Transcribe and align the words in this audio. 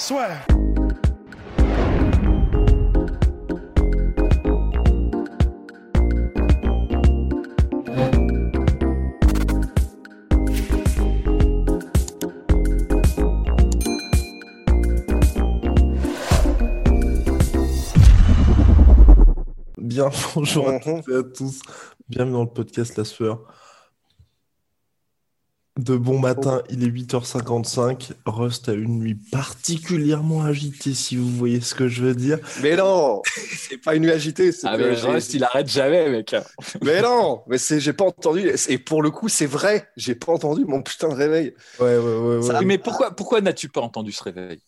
Soit. 0.00 0.30
Bien, 19.76 20.08
bonjour 20.34 20.70
à 20.70 20.80
toutes 20.80 21.08
et 21.10 21.14
à 21.14 21.22
tous. 21.22 21.60
Bienvenue 22.08 22.32
dans 22.32 22.44
le 22.44 22.48
podcast 22.48 22.96
La 22.96 23.04
Sueur. 23.04 23.44
De 25.78 25.96
bon 25.96 26.18
matin, 26.18 26.62
il 26.68 26.82
est 26.82 26.88
8h55. 26.88 28.10
Rust 28.26 28.68
a 28.68 28.72
une 28.72 28.98
nuit 28.98 29.14
particulièrement 29.14 30.42
agitée, 30.42 30.94
si 30.94 31.16
vous 31.16 31.30
voyez 31.30 31.60
ce 31.60 31.74
que 31.74 31.88
je 31.88 32.02
veux 32.02 32.14
dire. 32.14 32.38
Mais 32.62 32.76
non, 32.76 33.22
c'est 33.56 33.78
pas 33.78 33.94
une 33.94 34.02
nuit 34.02 34.10
agitée. 34.10 34.52
c'est 34.52 34.66
Ah, 34.66 34.76
mais 34.76 34.94
Rust, 34.94 35.32
il 35.32 35.44
arrête 35.44 35.68
jamais, 35.70 36.10
mec. 36.10 36.34
Mais 36.82 37.00
non, 37.00 37.42
mais 37.46 37.56
c'est, 37.56 37.80
j'ai 37.80 37.92
pas 37.92 38.04
entendu. 38.04 38.50
Et 38.68 38.78
pour 38.78 39.00
le 39.00 39.10
coup, 39.10 39.28
c'est 39.28 39.46
vrai. 39.46 39.88
J'ai 39.96 40.14
pas 40.16 40.32
entendu 40.32 40.64
mon 40.66 40.82
putain 40.82 41.08
de 41.08 41.14
réveil. 41.14 41.54
Ouais, 41.78 41.96
ouais, 41.96 41.98
ouais, 41.98 42.36
ouais. 42.38 42.42
Ça- 42.42 42.60
Mais 42.62 42.76
pourquoi, 42.76 43.12
pourquoi 43.12 43.40
n'as-tu 43.40 43.68
pas 43.68 43.80
entendu 43.80 44.12
ce 44.12 44.24
réveil? 44.24 44.60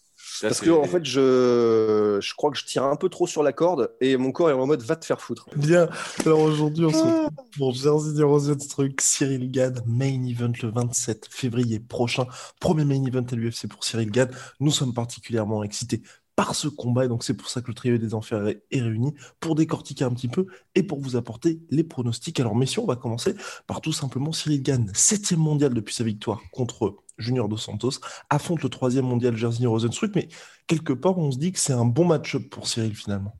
Ça, 0.43 0.49
Parce 0.49 0.61
que 0.61 0.71
en 0.71 0.83
fait, 0.83 1.05
je, 1.05 2.19
je 2.21 2.35
crois 2.35 2.51
que 2.51 2.59
je 2.59 2.65
tire 2.65 2.83
un 2.83 2.97
peu 2.97 3.09
trop 3.09 3.29
sur 3.29 3.45
la 3.45 3.53
corde 3.53 3.93
et 4.01 4.17
mon 4.17 4.33
corps 4.33 4.51
est 4.51 4.53
en 4.53 4.67
mode 4.67 4.83
va 4.83 4.97
te 4.97 5.05
faire 5.05 5.21
foutre. 5.21 5.47
Bien. 5.55 5.89
Alors 6.27 6.41
aujourd'hui, 6.41 6.85
on 6.85 6.91
se 6.91 6.97
retrouve 6.97 7.31
pour 7.57 7.73
Jersey 7.73 8.13
des 8.15 8.25
Rosenstruck, 8.25 9.01
Cyril 9.01 9.53
Gann, 9.53 9.81
main 9.87 10.25
event 10.25 10.51
le 10.61 10.71
27 10.71 11.29
février 11.31 11.79
prochain. 11.79 12.27
Premier 12.59 12.85
main 12.85 13.05
event 13.05 13.25
à 13.31 13.37
l'UFC 13.37 13.69
pour 13.69 13.85
Cyril 13.85 14.11
Gann. 14.11 14.33
Nous 14.59 14.73
sommes 14.73 14.93
particulièrement 14.93 15.63
excités 15.63 16.03
par 16.35 16.57
ce 16.57 16.67
combat 16.67 17.05
et 17.05 17.09
donc 17.09 17.23
c'est 17.23 17.35
pour 17.35 17.49
ça 17.49 17.61
que 17.61 17.69
le 17.69 17.75
trio 17.75 17.97
des 17.99 18.13
enfers 18.13 18.49
est, 18.49 18.65
est 18.73 18.81
réuni 18.81 19.15
pour 19.39 19.55
décortiquer 19.55 20.03
un 20.03 20.11
petit 20.11 20.27
peu 20.27 20.47
et 20.75 20.83
pour 20.83 20.99
vous 20.99 21.15
apporter 21.15 21.61
les 21.71 21.85
pronostics. 21.85 22.41
Alors 22.41 22.57
messieurs, 22.57 22.83
on 22.83 22.87
va 22.87 22.97
commencer 22.97 23.37
par 23.69 23.81
tout 23.81 23.93
simplement 23.93 24.33
Cyril 24.33 24.61
Gann, 24.61 24.91
septième 24.93 25.39
mondial 25.39 25.73
depuis 25.73 25.95
sa 25.95 26.03
victoire 26.03 26.41
contre 26.51 26.97
Junior 27.23 27.49
Dos 27.49 27.57
Santos, 27.57 27.93
affronte 28.31 28.63
le 28.63 28.69
troisième 28.69 29.07
mondial 29.07 29.37
Jersey 29.37 29.67
Rosenstruck, 29.67 30.13
mais 30.15 30.29
quelque 30.67 30.93
part 30.93 31.19
on 31.19 31.31
se 31.31 31.39
dit 31.39 31.53
que 31.53 31.59
c'est 31.59 31.73
un 31.73 31.85
bon 31.85 32.05
match-up 32.05 32.43
pour 32.51 32.69
Cyril 32.69 32.95
finalement. 32.95 33.35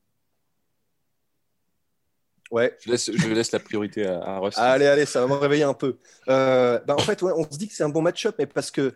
Ouais. 2.51 2.77
Je 2.85 2.91
laisse, 2.91 3.11
je 3.11 3.29
laisse 3.29 3.51
la 3.53 3.61
priorité 3.61 4.07
à, 4.07 4.23
à 4.23 4.39
Rust. 4.39 4.59
Allez, 4.59 4.87
allez, 4.87 5.07
ça 5.07 5.23
va 5.23 5.27
me 5.27 5.41
réveiller 5.41 5.63
un 5.63 5.73
peu. 5.73 5.97
Euh, 6.29 6.79
bah, 6.87 6.95
en 6.95 7.01
fait, 7.01 7.23
ouais, 7.23 7.33
on 7.35 7.51
se 7.51 7.57
dit 7.57 7.67
que 7.67 7.75
c'est 7.75 7.83
un 7.83 7.89
bon 7.89 8.03
match-up, 8.03 8.35
mais 8.39 8.47
parce 8.47 8.71
que, 8.71 8.95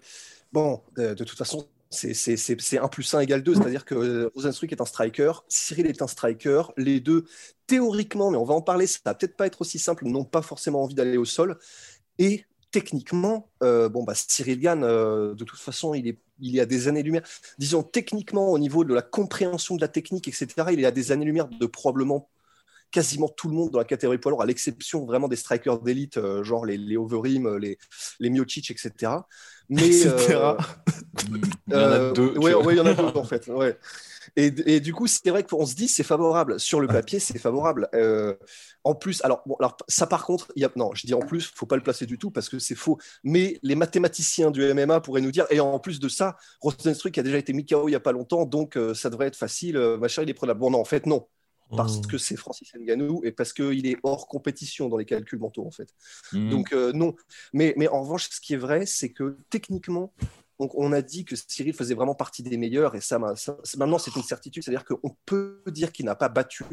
bon, 0.52 0.82
de, 0.94 1.14
de 1.14 1.24
toute 1.24 1.38
façon, 1.38 1.66
c'est 1.90 2.78
1 2.78 2.88
plus 2.88 3.14
1 3.14 3.20
égale 3.20 3.42
2, 3.42 3.54
c'est-à-dire 3.54 3.84
que 3.84 3.94
euh, 3.94 4.30
Rosenstruck 4.34 4.72
est 4.72 4.80
un 4.80 4.86
striker, 4.86 5.32
Cyril 5.48 5.86
est 5.86 6.02
un 6.02 6.06
striker, 6.06 6.62
les 6.76 7.00
deux, 7.00 7.24
théoriquement, 7.66 8.30
mais 8.30 8.36
on 8.36 8.44
va 8.44 8.54
en 8.54 8.60
parler, 8.60 8.86
ça 8.86 8.98
va 9.04 9.14
peut-être 9.14 9.36
pas 9.36 9.46
être 9.46 9.62
aussi 9.62 9.78
simple, 9.78 10.04
n'ont 10.04 10.24
pas 10.24 10.42
forcément 10.42 10.82
envie 10.82 10.94
d'aller 10.94 11.16
au 11.16 11.24
sol, 11.24 11.58
et 12.18 12.44
techniquement, 12.76 13.48
euh, 13.62 13.88
bah, 13.88 14.12
Cyril 14.14 14.60
Gann, 14.60 14.84
euh, 14.84 15.34
de 15.34 15.44
toute 15.44 15.58
façon, 15.58 15.94
il 15.94 16.06
est 16.08 16.18
il 16.38 16.54
y 16.54 16.60
a 16.60 16.66
des 16.66 16.86
années-lumière, 16.86 17.22
disons 17.56 17.82
techniquement 17.82 18.50
au 18.52 18.58
niveau 18.58 18.84
de 18.84 18.92
la 18.92 19.00
compréhension 19.00 19.74
de 19.74 19.80
la 19.80 19.88
technique, 19.88 20.28
etc., 20.28 20.46
il 20.70 20.80
y 20.80 20.84
a 20.84 20.90
des 20.90 21.10
années-lumière 21.10 21.48
de 21.48 21.64
probablement 21.64 22.28
quasiment 22.90 23.30
tout 23.30 23.48
le 23.48 23.54
monde 23.54 23.70
dans 23.70 23.78
la 23.78 23.86
catégorie 23.86 24.18
poids 24.18 24.30
lourd, 24.32 24.42
à 24.42 24.46
l'exception 24.46 25.06
vraiment 25.06 25.28
des 25.28 25.36
strikers 25.36 25.80
d'élite, 25.80 26.18
euh, 26.18 26.44
genre 26.44 26.66
les, 26.66 26.76
les 26.76 26.98
les, 27.58 27.78
les 28.20 28.40
etc. 28.40 29.12
Mais, 29.68 29.86
Etc. 29.86 30.34
euh, 30.34 30.56
Il 31.68 31.74
y 31.74 31.76
en 31.76 31.78
a 31.78 31.98
euh, 31.98 32.12
deux. 32.12 32.36
Ouais, 32.38 32.54
ouais, 32.54 32.74
il 32.74 32.76
y 32.76 32.80
en 32.80 32.86
a 32.86 32.94
deux 32.94 33.04
en 33.04 33.24
fait. 33.24 33.46
Ouais. 33.48 33.76
Et, 34.36 34.52
et 34.66 34.80
du 34.80 34.92
coup, 34.92 35.06
c'est 35.06 35.30
vrai 35.30 35.44
qu'on 35.44 35.64
se 35.64 35.74
dit 35.74 35.88
c'est 35.88 36.02
favorable. 36.02 36.60
Sur 36.60 36.80
le 36.80 36.86
papier, 36.88 37.18
c'est 37.18 37.38
favorable. 37.38 37.88
Euh, 37.94 38.34
en 38.84 38.94
plus, 38.94 39.24
alors, 39.24 39.42
bon, 39.46 39.56
alors 39.58 39.76
ça 39.88 40.06
par 40.06 40.24
contre, 40.24 40.52
il 40.56 40.62
y 40.62 40.64
a, 40.64 40.70
non, 40.76 40.90
je 40.94 41.06
dis 41.06 41.14
en 41.14 41.20
plus, 41.20 41.50
faut 41.54 41.66
pas 41.66 41.76
le 41.76 41.82
placer 41.82 42.06
du 42.06 42.18
tout 42.18 42.30
parce 42.30 42.48
que 42.48 42.58
c'est 42.58 42.74
faux. 42.74 42.98
Mais 43.24 43.58
les 43.62 43.74
mathématiciens 43.74 44.50
du 44.50 44.62
MMA 44.74 45.00
pourraient 45.00 45.20
nous 45.22 45.32
dire, 45.32 45.46
et 45.50 45.60
en 45.60 45.78
plus 45.78 46.00
de 46.00 46.08
ça, 46.08 46.36
Rosenstruck 46.60 47.16
a 47.18 47.22
déjà 47.22 47.38
été 47.38 47.52
mis 47.52 47.64
KO 47.64 47.88
il 47.88 47.92
y 47.92 47.96
a 47.96 48.00
pas 48.00 48.12
longtemps, 48.12 48.44
donc 48.44 48.76
euh, 48.76 48.94
ça 48.94 49.10
devrait 49.10 49.26
être 49.26 49.36
facile. 49.36 49.78
machin, 49.98 50.22
il 50.22 50.30
est 50.30 50.34
prenable. 50.34 50.60
Bon, 50.60 50.70
non, 50.70 50.80
en 50.80 50.84
fait, 50.84 51.06
non 51.06 51.26
parce 51.70 51.98
Hmm. 51.98 52.06
que 52.06 52.18
c'est 52.18 52.36
Francis 52.36 52.72
Ngannou 52.74 53.22
et 53.24 53.32
parce 53.32 53.52
qu'il 53.52 53.86
est 53.86 53.96
hors 54.02 54.28
compétition 54.28 54.88
dans 54.88 54.96
les 54.96 55.04
calculs 55.04 55.38
mentaux 55.38 55.66
en 55.66 55.70
fait. 55.70 55.88
Mhm. 56.32 56.50
Donc 56.50 56.72
euh, 56.72 56.92
non. 56.92 57.14
Mais, 57.52 57.74
mais 57.76 57.88
en 57.88 58.02
revanche, 58.02 58.28
ce 58.30 58.40
qui 58.40 58.54
est 58.54 58.58
vrai, 58.58 58.86
c'est 58.86 59.10
que 59.12 59.38
techniquement, 59.50 60.12
donc, 60.58 60.70
on 60.74 60.90
a 60.92 61.02
dit 61.02 61.26
que 61.26 61.36
Cyril 61.36 61.74
faisait 61.74 61.94
vraiment 61.94 62.14
partie 62.14 62.42
des 62.42 62.56
meilleurs 62.56 62.94
et 62.94 63.02
ça, 63.02 63.20
ça- 63.36 63.58
maintenant 63.76 63.98
c'est 63.98 64.16
une 64.16 64.22
certitude, 64.22 64.62
c'est-à-dire 64.62 64.86
qu'on 64.86 65.14
peut 65.26 65.62
dire 65.66 65.92
qu'il 65.92 66.06
n'a 66.06 66.14
pas 66.14 66.30
battu 66.30 66.64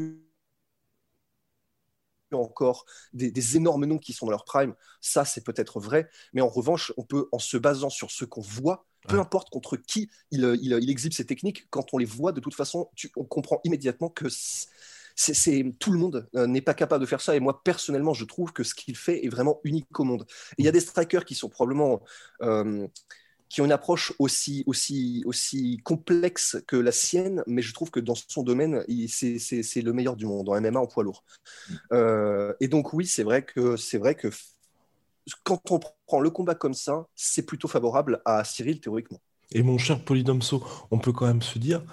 encore 2.32 2.84
des, 3.12 3.30
des 3.30 3.56
énormes 3.56 3.84
noms 3.86 3.98
qui 3.98 4.12
sont 4.12 4.26
dans 4.26 4.32
leur 4.32 4.44
prime, 4.44 4.74
ça 5.00 5.24
c'est 5.24 5.44
peut-être 5.44 5.80
vrai, 5.80 6.08
mais 6.32 6.40
en 6.40 6.48
revanche, 6.48 6.92
on 6.96 7.04
peut, 7.04 7.28
en 7.32 7.38
se 7.38 7.56
basant 7.56 7.90
sur 7.90 8.10
ce 8.10 8.24
qu'on 8.24 8.40
voit, 8.40 8.86
peu 9.06 9.18
Ouais. 9.18 9.20
importe 9.20 9.50
contre 9.50 9.76
qui 9.76 10.10
il, 10.30 10.42
il, 10.62 10.72
il 10.80 10.90
exhibe 10.90 11.12
ses 11.12 11.26
techniques, 11.26 11.66
quand 11.70 11.92
on 11.92 11.98
les 11.98 12.04
voit, 12.06 12.32
de 12.32 12.40
toute 12.40 12.54
façon, 12.54 12.90
tu- 12.96 13.12
on 13.16 13.24
comprend 13.24 13.60
immédiatement 13.64 14.08
que 14.08 14.28
c'est, 15.16 15.74
tout 15.78 15.92
le 15.92 15.98
monde 15.98 16.28
euh, 16.36 16.46
n'est 16.46 16.60
pas 16.62 16.74
capable 16.74 17.02
de 17.02 17.06
faire 17.06 17.20
ça. 17.20 17.36
Et 17.36 17.40
moi, 17.40 17.62
personnellement, 17.62 18.14
je 18.14 18.24
trouve 18.24 18.52
que 18.52 18.64
ce 18.64 18.74
qu'il 18.74 18.96
fait 18.96 19.24
est 19.24 19.28
vraiment 19.28 19.60
unique 19.64 19.98
au 20.00 20.04
monde. 20.04 20.26
Il 20.58 20.64
y 20.64 20.68
a 20.68 20.72
des 20.72 20.80
strikers 20.80 21.24
qui 21.24 21.34
sont 21.34 21.48
probablement 21.48 22.02
euh, 22.42 22.86
qui 23.54 23.60
ont 23.60 23.66
une 23.66 23.72
approche 23.72 24.12
aussi, 24.18 24.64
aussi, 24.66 25.22
aussi 25.26 25.80
complexe 25.84 26.56
que 26.66 26.74
la 26.74 26.90
sienne, 26.90 27.44
mais 27.46 27.62
je 27.62 27.72
trouve 27.72 27.88
que 27.88 28.00
dans 28.00 28.16
son 28.16 28.42
domaine, 28.42 28.84
c'est 29.06 29.80
le 29.80 29.92
meilleur 29.92 30.16
du 30.16 30.26
monde, 30.26 30.48
en 30.48 30.60
MMA 30.60 30.80
en 30.80 30.88
poids 30.88 31.04
lourd. 31.04 31.22
Euh, 31.92 32.52
et 32.58 32.66
donc 32.66 32.92
oui, 32.92 33.06
c'est 33.06 33.22
vrai 33.22 33.44
que 33.44 33.76
c'est 33.76 33.98
vrai 33.98 34.16
que 34.16 34.26
quand 35.44 35.70
on 35.70 35.78
prend 36.08 36.18
le 36.18 36.30
combat 36.30 36.56
comme 36.56 36.74
ça, 36.74 37.06
c'est 37.14 37.46
plutôt 37.46 37.68
favorable 37.68 38.20
à 38.24 38.42
Cyril 38.42 38.80
théoriquement. 38.80 39.20
Et 39.52 39.62
mon 39.62 39.78
cher 39.78 40.04
Polydomso, 40.04 40.64
on 40.90 40.98
peut 40.98 41.12
quand 41.12 41.26
même 41.26 41.42
se 41.42 41.60
dire, 41.60 41.84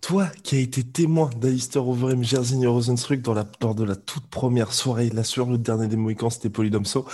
toi 0.00 0.28
qui 0.44 0.56
as 0.56 0.60
été 0.60 0.82
témoin 0.82 1.28
d'Alistair 1.36 1.86
Overeem, 1.86 2.24
Jersey 2.24 2.66
Rosenstruck 2.66 3.20
dans 3.20 3.34
la, 3.34 3.44
lors 3.60 3.74
de 3.74 3.84
la 3.84 3.96
toute 3.96 4.28
première 4.28 4.72
soirée, 4.72 5.10
là 5.10 5.24
sur 5.24 5.44
le 5.44 5.58
dernier 5.58 5.88
des 5.88 5.96
Mohicans, 5.96 6.30
c'était 6.30 6.48
Polydomso, 6.48 7.06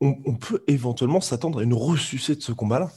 on, 0.00 0.16
on 0.24 0.36
peut 0.36 0.64
éventuellement 0.68 1.20
s'attendre 1.20 1.58
à 1.58 1.64
une 1.64 1.74
ressucée 1.74 2.34
de 2.34 2.40
ce 2.40 2.52
combat-là. 2.52 2.90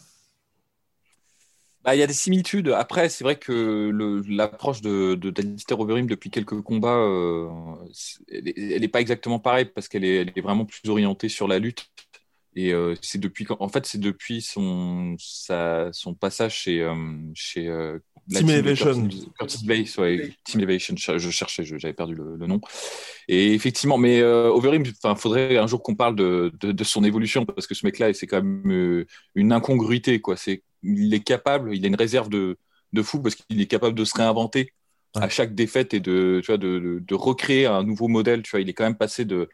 Bah, 1.84 1.96
y 1.96 2.02
a 2.04 2.08
des 2.08 2.14
similitudes. 2.14 2.70
Après, 2.70 3.08
c'est 3.08 3.24
vrai 3.24 3.38
que 3.40 3.92
l'approche 4.28 4.82
de, 4.82 5.16
de 5.16 5.32
Overeem 5.74 6.08
depuis 6.08 6.30
quelques 6.30 6.62
combats, 6.62 6.98
euh, 6.98 7.48
elle 8.30 8.82
n'est 8.82 8.88
pas 8.90 9.00
exactement 9.02 9.40
pareille 9.40 9.66
parce 9.66 9.88
qu'elle 9.88 10.04
est, 10.04 10.40
vraiment 10.42 10.66
plus 10.66 10.90
orientée 10.90 11.30
sur 11.30 11.48
la 11.48 11.58
lutte. 11.60 11.90
Et 12.56 12.74
euh, 12.74 12.96
c'est 13.02 13.20
depuis, 13.20 13.48
en 13.60 13.70
fait, 13.70 13.86
c'est 13.86 14.00
depuis 14.00 14.42
son, 14.42 15.16
sa- 15.20 15.92
son 15.94 16.16
passage 16.16 16.56
chez, 16.56 16.82
euh, 16.82 16.96
chez 17.36 17.68
euh, 17.70 18.00
Team 18.30 18.50
Elevation. 18.50 19.08
Curtis, 19.38 19.66
Blaze, 19.66 19.98
ouais, 19.98 20.32
Team 20.44 20.62
Elevation. 20.62 20.96
Je 20.98 21.30
cherchais, 21.30 21.64
j'avais 21.64 21.94
perdu 21.94 22.16
le, 22.16 22.36
le 22.38 22.48
nom. 22.48 22.62
Et 23.28 23.54
effectivement, 23.54 23.98
mais 23.98 24.20
euh, 24.22 24.50
Overeem, 24.52 24.84
enfin, 25.04 25.16
faudrait 25.16 25.58
un 25.58 25.68
jour 25.68 25.82
qu'on 25.82 25.96
parle 25.96 26.16
de, 26.16 26.52
de, 26.60 26.72
de 26.72 26.84
son 26.84 27.04
évolution 27.04 27.46
parce 27.46 27.68
que 27.68 27.76
ce 27.76 27.86
mec-là, 27.86 28.14
c'est 28.14 28.28
quand 28.28 28.44
même 28.44 28.72
euh, 28.72 29.06
une 29.36 29.52
incongruité, 29.52 30.22
quoi. 30.22 30.38
C'est 30.38 30.64
il 30.84 31.14
est 31.14 31.24
capable, 31.24 31.76
il 31.76 31.84
a 31.84 31.88
une 31.88 31.96
réserve 31.96 32.30
de, 32.30 32.58
de 32.94 33.02
fou 33.02 33.20
parce 33.22 33.36
qu'il 33.36 33.60
est 33.62 33.68
capable 33.68 33.96
de 33.96 34.06
se 34.06 34.16
réinventer 34.16 34.74
Ouais. 35.16 35.24
à 35.24 35.30
chaque 35.30 35.56
défaite 35.56 35.96
et 35.96 36.00
de, 36.00 36.40
tu 36.44 36.52
vois, 36.52 36.60
de, 36.60 37.02
recréer 37.16 37.66
un 37.66 37.82
nouveau 37.84 38.08
modèle. 38.08 38.44
Tu 38.44 38.52
vois, 38.52 38.62
il 38.62 38.70
est 38.70 38.74
quand 38.74 38.84
même 38.84 38.96
passé 38.96 39.26
de, 39.26 39.50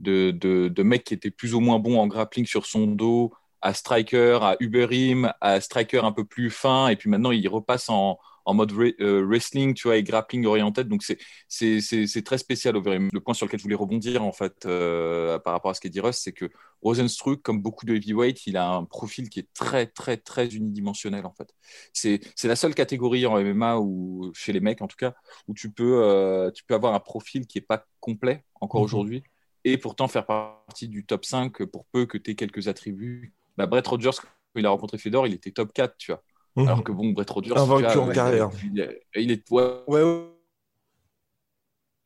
de, 0.00 0.32
de, 0.32 0.68
de 0.68 0.82
mec 0.82 1.02
qui 1.04 1.14
était 1.14 1.30
plus 1.30 1.54
ou 1.54 1.60
moins 1.60 1.78
bon 1.78 1.98
en 1.98 2.06
grappling 2.06 2.44
sur 2.44 2.66
son 2.66 2.86
dos 2.86 3.32
à 3.62 3.74
striker, 3.74 4.38
à 4.42 4.56
Uberim, 4.60 5.32
à 5.40 5.60
striker 5.60 6.04
un 6.04 6.12
peu 6.12 6.24
plus 6.24 6.50
fin, 6.50 6.88
et 6.88 6.96
puis 6.96 7.10
maintenant 7.10 7.30
il 7.30 7.46
repasse 7.48 7.88
en, 7.88 8.18
en 8.48 8.54
mode 8.54 8.72
euh, 8.72 9.26
wrestling, 9.26 9.74
tu 9.74 9.88
vois, 9.88 9.98
et 9.98 10.02
grappling 10.02 10.46
oriented. 10.46 10.88
Donc 10.88 11.02
c'est 11.02 11.18
c'est 11.48 12.22
très 12.24 12.38
spécial 12.38 12.76
Overeem. 12.76 13.10
Le 13.12 13.20
point 13.20 13.34
sur 13.34 13.44
lequel 13.44 13.60
je 13.60 13.64
voulais 13.64 13.74
rebondir 13.74 14.22
en 14.22 14.32
fait 14.32 14.64
euh, 14.64 15.38
par 15.38 15.52
rapport 15.52 15.70
à 15.70 15.74
ce 15.74 15.82
qu'a 15.82 15.90
dit 15.90 16.00
Russ, 16.00 16.16
c'est 16.16 16.32
que 16.32 16.50
Rosenstruck, 16.80 17.42
comme 17.42 17.60
beaucoup 17.60 17.84
de 17.84 17.94
heavyweight, 17.94 18.46
il 18.46 18.56
a 18.56 18.66
un 18.66 18.84
profil 18.84 19.28
qui 19.28 19.40
est 19.40 19.48
très 19.52 19.86
très 19.86 20.16
très 20.16 20.48
unidimensionnel 20.48 21.26
en 21.26 21.34
fait. 21.34 21.52
C'est 21.92 22.20
la 22.44 22.56
seule 22.56 22.74
catégorie 22.74 23.26
en 23.26 23.38
MMA 23.38 23.78
ou 23.80 24.32
chez 24.34 24.54
les 24.54 24.60
mecs 24.60 24.80
en 24.80 24.86
tout 24.86 24.96
cas 24.96 25.12
où 25.46 25.52
tu 25.52 25.70
peux 25.70 26.02
euh, 26.02 26.50
tu 26.50 26.64
peux 26.64 26.74
avoir 26.74 26.94
un 26.94 27.00
profil 27.00 27.46
qui 27.46 27.58
est 27.58 27.62
pas 27.62 27.84
complet 28.00 28.44
encore 28.62 28.80
mhm. 28.80 28.84
aujourd'hui 28.86 29.22
et 29.64 29.76
pourtant 29.76 30.08
faire 30.08 30.24
partie 30.24 30.88
du 30.88 31.04
top 31.04 31.26
5 31.26 31.64
pour 31.66 31.84
peu 31.86 32.06
que 32.06 32.16
tu 32.16 32.30
aies 32.30 32.34
quelques 32.34 32.68
attributs. 32.68 33.34
Bah, 33.58 33.66
Brett 33.66 33.86
Rogers, 33.88 34.12
quand 34.12 34.60
il 34.60 34.66
a 34.66 34.70
rencontré 34.70 34.98
Fedor, 34.98 35.26
il 35.26 35.34
était 35.34 35.50
top 35.50 35.72
4, 35.72 35.96
tu 35.98 36.12
vois. 36.12 36.22
Mhm. 36.54 36.68
Alors 36.68 36.84
que 36.84 36.92
bon, 36.92 37.10
Brett 37.10 37.28
Rogers, 37.28 37.58
un 37.58 37.66
vaincu 37.66 37.98
en 37.98 38.08
carrière. 38.08 38.50
Il, 39.16 39.32
est 39.32 39.50
ouais, 39.50 39.82
ouais, 39.88 40.28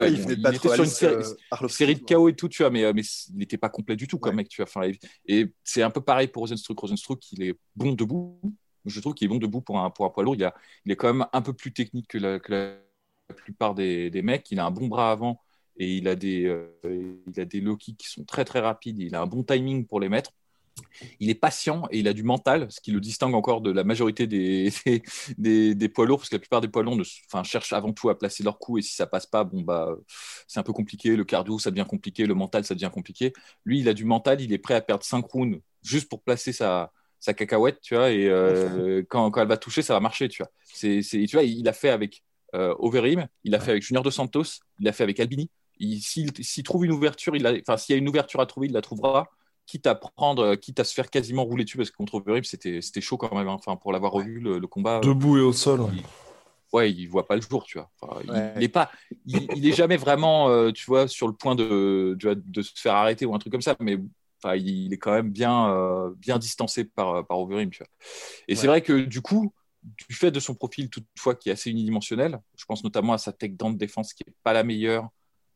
il, 0.01 0.31
était 0.31 0.69
sur 0.69 0.83
une 0.83 0.87
série, 0.87 1.15
euh, 1.15 1.69
série, 1.69 1.95
de 1.95 2.01
KO 2.01 2.31
et 2.31 2.35
tout, 2.35 2.49
tu 2.49 2.63
vois, 2.63 2.71
mais, 2.71 2.85
euh, 2.85 2.93
mais 2.95 3.03
il 3.29 3.37
n'était 3.37 3.59
pas 3.59 3.69
complet 3.69 3.97
du 3.97 4.09
tout 4.09 4.19
comme 4.19 4.37
mec, 4.37 4.49
tu 4.49 4.63
vois. 4.63 4.69
Enfin, 4.69 4.91
et 5.27 5.53
c'est 5.63 5.83
un 5.83 5.91
peu 5.91 6.01
pareil 6.01 6.27
pour 6.27 6.41
Rosenstruck. 6.41 6.81
Rosenstruck, 6.81 7.31
il 7.33 7.43
est 7.43 7.55
bon 7.77 7.93
debout. 7.93 8.41
Je 8.87 8.99
trouve 9.01 9.13
qu'il 9.13 9.27
est 9.27 9.29
bon 9.29 9.39
debout 9.39 9.61
pour 9.61 9.79
un, 9.79 9.91
pour 9.91 10.07
un 10.07 10.11
poids 10.11 10.25
lourd. 10.25 10.35
Il, 10.35 10.45
a, 10.45 10.55
il 10.87 10.93
est 10.93 10.97
quand 10.97 11.13
même 11.13 11.27
un 11.35 11.43
peu 11.43 11.53
plus 11.53 11.73
technique 11.73 12.09
que 12.09 12.19
la, 12.19 12.41
que 12.41 12.53
la 12.53 13.35
plupart 13.37 13.75
des, 13.75 14.09
des, 14.11 14.23
mecs. 14.23 14.51
Il 14.51 14.59
a 14.59 14.65
un 14.65 14.71
bon 14.71 14.89
bras 14.89 15.13
avant 15.13 15.39
et 15.77 15.97
il 15.97 16.09
a 16.09 16.17
des, 16.17 16.47
euh, 16.47 17.21
il 17.27 17.39
a 17.41 17.45
des 17.45 17.61
low 17.61 17.77
kicks 17.77 17.99
qui 17.99 18.09
sont 18.09 18.25
très 18.25 18.45
très 18.45 18.61
rapides. 18.61 18.99
Il 18.99 19.15
a 19.15 19.21
un 19.21 19.27
bon 19.27 19.45
timing 19.45 19.87
pour 19.87 20.01
les 20.01 20.09
mettre. 20.09 20.33
Il 21.21 21.31
est 21.31 21.35
patient 21.35 21.87
et 21.91 21.99
il 21.99 22.09
a 22.09 22.13
du 22.13 22.23
mental, 22.23 22.67
ce 22.71 22.81
qui 22.81 22.93
le 22.93 23.01
distingue 23.01 23.35
encore 23.35 23.61
de 23.61 23.71
la 23.71 23.85
majorité 23.85 24.27
des, 24.27 24.73
des, 25.39 25.75
des, 25.75 25.89
poids 25.89 26.07
lourds, 26.07 26.19
parce 26.19 26.29
que 26.29 26.37
la 26.37 26.41
plupart 26.41 26.61
des 26.61 26.69
poids 26.69 26.83
lourds 26.83 27.01
enfin, 27.27 27.43
cherchent 27.43 27.73
avant 27.73 27.93
tout 27.93 28.09
à 28.09 28.19
placer 28.19 28.43
leur 28.43 28.59
coup 28.59 28.79
et 28.79 28.83
si 28.83 28.95
ça 28.95 29.07
passe 29.07 29.27
pas, 29.27 29.45
bon 29.45 29.63
bah 29.63 29.97
c'est 30.47 30.61
un 30.61 30.63
peu 30.63 30.73
compliqué. 30.73 31.17
Le 31.17 31.25
cardio, 31.25 31.59
ça 31.59 31.71
devient 31.71 31.87
compliqué. 31.89 32.27
Le 32.27 32.35
mental, 32.35 32.65
ça 32.65 32.75
devient 32.75 32.91
compliqué. 32.93 33.33
Lui, 33.65 33.81
il 33.81 33.89
a 33.89 33.95
du 33.95 34.05
mental. 34.05 34.41
Il 34.41 34.53
est 34.53 34.59
prêt 34.59 34.75
à 34.75 34.81
perdre 34.81 35.05
5 35.05 35.25
rounds 35.27 35.61
juste 35.83 36.09
pour 36.09 36.23
placer 36.23 36.53
sa, 36.53 36.93
sa 37.21 37.35
cacahuète, 37.35 37.81
tu 37.81 37.95
vois. 37.95 38.11
Et 38.11 38.29
euh, 38.29 39.03
quand, 39.09 39.31
quand, 39.31 39.43
elle 39.43 39.49
va 39.49 39.57
toucher, 39.57 39.83
ça 39.83 39.95
va 39.95 40.01
marcher, 40.01 40.29
tu 40.29 40.43
vois. 40.43 40.51
C'est, 40.65 41.01
tu 41.03 41.27
vois, 41.33 41.43
il 41.43 41.69
a 41.69 41.73
fait 41.73 41.91
avec 41.91 42.23
euh, 42.55 42.75
Overeem, 42.79 43.27
il 43.45 43.55
a 43.55 43.61
fait 43.61 43.73
avec 43.73 43.83
Junior 43.83 44.03
Dos 44.03 44.11
Santos, 44.11 44.61
il 44.79 44.89
a 44.89 44.93
fait 44.93 45.03
avec 45.03 45.21
Albini 45.21 45.51
s'il 46.01 46.63
trouve 46.63 46.85
une 46.85 46.93
ouverture, 46.93 47.35
il 47.37 47.47
enfin, 47.47 47.77
s'il 47.77 47.95
y 47.95 47.97
a 47.97 47.99
une 47.99 48.09
ouverture 48.09 48.41
à 48.41 48.47
trouver, 48.47 48.69
il 48.69 48.73
la 48.73 48.83
trouvera. 48.83 49.29
Quitte 49.67 49.87
à 49.87 49.95
prendre, 49.95 50.55
quitte 50.57 50.81
à 50.81 50.85
se 50.85 50.93
faire 50.93 51.09
quasiment 51.09 51.45
rouler 51.45 51.65
dessus, 51.65 51.77
parce 51.77 51.91
que 51.91 51.97
contre 51.97 52.17
Overeem, 52.17 52.45
c'était 52.45 53.01
chaud 53.01 53.17
quand 53.17 53.35
même. 53.35 53.49
Hein. 53.49 53.57
Enfin, 53.59 53.77
pour 53.77 53.93
l'avoir 53.93 54.13
revu, 54.13 54.41
le, 54.41 54.61
combat. 54.67 55.01
Debout 55.01 55.39
et 55.39 55.41
au 55.41 55.53
sol. 55.53 55.87
Il, 55.93 56.03
ouais, 56.73 56.93
il 56.93 57.07
voit 57.07 57.27
pas 57.27 57.37
le 57.37 57.43
jour, 57.43 57.65
tu 57.65 57.79
vois. 57.79 57.91
Il 58.25 58.61
n'est 58.61 58.69
pas, 58.69 58.91
il, 59.27 59.67
est 59.67 59.73
jamais 59.73 59.97
vraiment, 59.97 60.49
euh, 60.49 60.73
tu 60.73 60.85
vois, 60.87 61.09
sur 61.09 61.27
le 61.27 61.35
point 61.35 61.55
de, 61.55 62.17
de, 62.19 62.63
se 62.63 62.73
faire 62.75 62.95
arrêter 62.95 63.25
ou 63.25 63.35
un 63.35 63.39
truc 63.39 63.53
comme 63.53 63.63
ça, 63.63 63.77
mais 63.81 63.99
enfin, 64.43 64.57
il 64.57 64.93
est 64.93 64.99
quand 64.99 65.13
même 65.13 65.31
bien, 65.31 65.71
euh, 65.71 66.11
bien 66.17 66.39
distancé 66.39 66.85
par, 66.85 67.27
par 67.27 67.39
Overeem, 67.39 67.71
tu 67.71 67.79
vois. 67.79 67.89
Et 68.49 68.57
c'est 68.57 68.67
vrai 68.67 68.83
que 68.83 69.05
du 69.05 69.23
coup, 69.23 69.55
du 69.83 70.15
fait 70.15 70.31
de 70.31 70.41
son 70.41 70.55
profil 70.55 70.89
toutefois 70.89 71.35
qui 71.35 71.49
est 71.49 71.53
assez 71.53 71.71
unidimensionnel, 71.71 72.41
je 72.57 72.65
pense 72.65 72.85
notamment 72.85 73.13
à 73.13 73.19
sa 73.19 73.33
tech 73.33 73.53
de 73.53 73.77
défense 73.77 74.15
qui 74.15 74.25
est 74.27 74.35
pas 74.43 74.53
la 74.53 74.65
meilleure, 74.65 75.09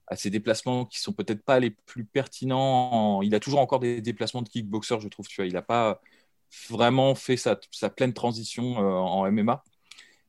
à 0.08 0.16
ses 0.16 0.30
déplacements 0.30 0.84
qui 0.84 1.00
sont 1.00 1.12
peut-être 1.12 1.42
pas 1.42 1.60
les 1.60 1.70
plus 1.70 2.04
pertinents. 2.04 3.22
Il 3.22 3.34
a 3.34 3.40
toujours 3.40 3.60
encore 3.60 3.80
des 3.80 4.00
déplacements 4.00 4.42
de 4.42 4.48
kickboxer, 4.48 5.00
je 5.00 5.08
trouve. 5.08 5.26
Tu 5.26 5.36
vois, 5.36 5.46
il 5.46 5.54
n'a 5.54 5.62
pas 5.62 6.00
vraiment 6.70 7.14
fait 7.14 7.36
sa, 7.36 7.56
pleine 7.90 8.12
transition 8.12 8.78
euh, 8.78 8.92
en 8.92 9.30
MMA. 9.30 9.64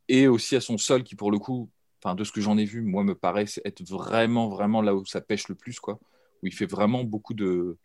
Et 0.09 0.27
aussi 0.27 0.55
à 0.55 0.61
son 0.61 0.77
sol, 0.77 1.03
qui 1.03 1.15
pour 1.15 1.31
le 1.31 1.39
coup, 1.39 1.69
enfin 2.01 2.15
de 2.15 2.23
ce 2.23 2.31
que 2.31 2.41
j'en 2.41 2.57
ai 2.57 2.65
vu, 2.65 2.81
moi 2.81 3.03
me 3.03 3.15
paraît 3.15 3.45
être 3.65 3.83
vraiment, 3.83 4.49
vraiment 4.49 4.81
là 4.81 4.95
où 4.95 5.05
ça 5.05 5.21
pêche 5.21 5.47
le 5.49 5.55
plus, 5.55 5.79
quoi. 5.79 5.99
Où 6.43 6.47
il 6.47 6.53
fait 6.53 6.65
vraiment 6.65 7.03
beaucoup 7.03 7.33
de, 7.33 7.77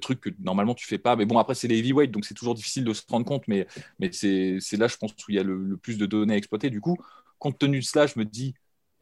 trucs 0.00 0.20
que 0.20 0.30
normalement 0.40 0.74
tu 0.74 0.86
fais 0.86 0.98
pas. 0.98 1.16
Mais 1.16 1.24
bon, 1.24 1.38
après 1.38 1.54
c'est 1.54 1.68
les 1.68 1.78
heavyweight, 1.78 2.10
donc 2.10 2.24
c'est 2.24 2.34
toujours 2.34 2.54
difficile 2.54 2.84
de 2.84 2.92
se 2.92 3.02
rendre 3.08 3.26
compte. 3.26 3.44
Mais, 3.48 3.66
c'est 4.12 4.76
là, 4.76 4.88
je 4.88 4.96
pense, 4.96 5.12
où 5.12 5.30
il 5.30 5.36
y 5.36 5.38
a 5.38 5.44
le 5.44 5.76
plus 5.76 5.98
de 5.98 6.06
données 6.06 6.34
à 6.34 6.36
exploiter. 6.36 6.70
Du 6.70 6.80
coup, 6.80 6.96
compte 7.38 7.58
tenu 7.58 7.78
de 7.80 7.84
cela, 7.84 8.06
je 8.06 8.18
me 8.18 8.24
dis 8.24 8.54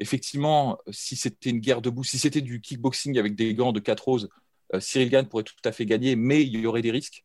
effectivement, 0.02 0.78
si 0.90 1.16
c'était 1.16 1.50
une 1.50 1.60
guerre 1.60 1.80
debout, 1.80 2.04
si 2.04 2.18
c'était 2.18 2.40
du 2.40 2.60
kickboxing 2.60 3.18
avec 3.18 3.34
des 3.36 3.54
gants 3.54 3.72
de 3.72 3.80
4 3.80 4.04
roses, 4.04 4.28
euh, 4.74 4.80
Cyril 4.80 5.10
Gann 5.10 5.26
pourrait 5.26 5.44
tout 5.44 5.54
à 5.64 5.72
fait 5.72 5.86
gagner, 5.86 6.16
mais 6.16 6.42
il 6.42 6.60
y 6.60 6.66
aurait 6.66 6.82
des 6.82 6.90
risques. 6.90 7.24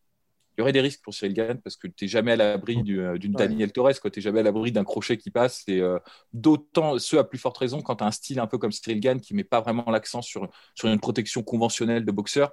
Il 0.55 0.61
y 0.61 0.63
aurait 0.63 0.73
des 0.73 0.81
risques 0.81 1.01
pour 1.03 1.13
Cyril 1.13 1.33
Gann 1.33 1.61
parce 1.61 1.75
que 1.75 1.87
tu 1.87 2.05
n'es 2.05 2.07
jamais 2.07 2.31
à 2.33 2.35
l'abri 2.35 2.81
euh, 2.89 3.17
d'une 3.17 3.33
Daniel 3.33 3.71
Torres, 3.71 3.93
tu 3.93 4.09
n'es 4.15 4.21
jamais 4.21 4.39
à 4.39 4.43
l'abri 4.43 4.71
d'un 4.71 4.83
crochet 4.83 5.17
qui 5.17 5.31
passe. 5.31 5.63
Et 5.67 5.79
euh, 5.79 5.99
d'autant, 6.33 6.99
ce 6.99 7.15
à 7.15 7.23
plus 7.23 7.39
forte 7.39 7.57
raison, 7.57 7.81
quand 7.81 7.97
tu 7.97 8.03
as 8.03 8.07
un 8.07 8.11
style 8.11 8.39
un 8.39 8.47
peu 8.47 8.57
comme 8.57 8.71
Cyril 8.71 8.99
Gann 8.99 9.19
qui 9.19 9.33
ne 9.33 9.37
met 9.37 9.43
pas 9.43 9.61
vraiment 9.61 9.89
l'accent 9.89 10.21
sur, 10.21 10.49
sur 10.75 10.87
une 10.87 10.99
protection 10.99 11.41
conventionnelle 11.41 12.05
de 12.05 12.11
boxeur. 12.11 12.51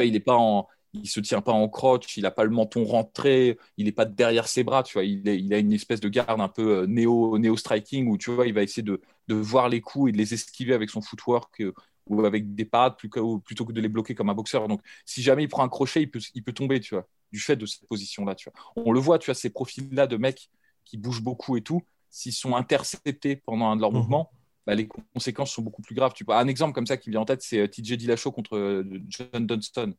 il 0.00 0.12
n'est 0.12 0.20
pas 0.20 0.36
en, 0.36 0.68
il 0.94 1.08
se 1.08 1.20
tient 1.20 1.40
pas 1.40 1.52
en 1.52 1.68
croche, 1.68 2.16
il 2.16 2.22
n'a 2.22 2.30
pas 2.30 2.44
le 2.44 2.50
menton 2.50 2.84
rentré, 2.84 3.58
il 3.76 3.86
n'est 3.86 3.92
pas 3.92 4.04
derrière 4.04 4.46
ses 4.46 4.62
bras, 4.62 4.82
tu 4.82 4.94
vois, 4.94 5.04
il, 5.04 5.26
il, 5.26 5.52
a 5.52 5.58
une 5.58 5.72
espèce 5.72 6.00
de 6.00 6.08
garde 6.08 6.40
un 6.40 6.48
peu 6.48 6.82
euh, 6.82 6.86
néo, 6.86 7.38
néo 7.38 7.56
striking 7.56 8.08
où 8.08 8.16
tu 8.16 8.30
vois, 8.30 8.46
il 8.46 8.54
va 8.54 8.62
essayer 8.62 8.82
de, 8.82 9.00
de, 9.28 9.34
voir 9.34 9.68
les 9.68 9.80
coups 9.80 10.10
et 10.10 10.12
de 10.12 10.18
les 10.18 10.34
esquiver 10.34 10.74
avec 10.74 10.90
son 10.90 11.00
footwork 11.00 11.60
euh, 11.60 11.74
ou 12.06 12.24
avec 12.24 12.54
des 12.54 12.64
parades 12.64 12.96
plutôt, 12.96 13.38
plutôt 13.38 13.64
que 13.64 13.72
de 13.72 13.80
les 13.80 13.88
bloquer 13.88 14.14
comme 14.14 14.30
un 14.30 14.34
boxeur. 14.34 14.68
Donc, 14.68 14.82
si 15.04 15.22
jamais 15.22 15.44
il 15.44 15.48
prend 15.48 15.64
un 15.64 15.68
crochet, 15.68 16.02
il 16.02 16.10
peut, 16.10 16.20
il 16.34 16.44
peut 16.44 16.52
tomber, 16.52 16.78
tu 16.80 16.94
vois, 16.94 17.08
du 17.32 17.40
fait 17.40 17.56
de 17.56 17.66
cette 17.66 17.86
position-là, 17.86 18.34
tu 18.34 18.50
vois. 18.50 18.84
On 18.84 18.92
le 18.92 19.00
voit, 19.00 19.18
tu 19.18 19.26
vois, 19.26 19.34
ces 19.34 19.50
profils-là 19.50 20.06
de 20.06 20.16
mecs 20.16 20.50
qui 20.84 20.98
bougent 20.98 21.22
beaucoup 21.22 21.56
et 21.56 21.62
tout, 21.62 21.82
s'ils 22.10 22.32
sont 22.32 22.54
interceptés 22.54 23.36
pendant 23.36 23.70
un 23.70 23.76
de 23.76 23.80
leurs 23.80 23.90
mhm. 23.90 23.98
mouvements, 23.98 24.30
bah, 24.66 24.74
les 24.74 24.86
conséquences 24.86 25.50
sont 25.50 25.62
beaucoup 25.62 25.82
plus 25.82 25.94
graves. 25.94 26.12
Tu 26.14 26.24
vois, 26.24 26.38
un 26.38 26.46
exemple 26.46 26.74
comme 26.74 26.86
ça 26.86 26.96
qui 26.96 27.10
vient 27.10 27.20
en 27.20 27.24
tête, 27.24 27.42
c'est 27.42 27.58
euh, 27.58 27.66
TJ 27.66 27.94
Dillashaw 27.94 28.32
contre 28.32 28.84
John 29.08 29.46
Dunston 29.46 29.94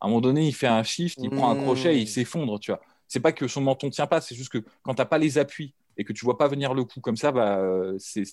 à 0.00 0.06
un 0.06 0.08
moment 0.08 0.20
donné, 0.20 0.46
il 0.46 0.54
fait 0.54 0.66
un 0.66 0.82
shift, 0.82 1.18
il 1.20 1.30
prend 1.30 1.50
un 1.50 1.56
crochet 1.56 1.94
et 1.94 1.98
il 1.98 2.04
mmh. 2.04 2.06
s'effondre, 2.06 2.60
tu 2.60 2.70
vois. 2.70 2.80
C'est 3.08 3.20
pas 3.20 3.32
que 3.32 3.48
son 3.48 3.60
menton 3.60 3.90
tient 3.90 4.06
pas, 4.06 4.20
c'est 4.20 4.34
juste 4.34 4.50
que 4.50 4.58
quand 4.82 4.94
tu 4.94 5.00
n'as 5.00 5.06
pas 5.06 5.18
les 5.18 5.38
appuis 5.38 5.72
et 5.96 6.04
que 6.04 6.12
tu 6.12 6.24
vois 6.24 6.38
pas 6.38 6.46
venir 6.46 6.74
le 6.74 6.84
coup 6.84 7.00
comme 7.00 7.16
ça, 7.16 7.32
bah, 7.32 7.60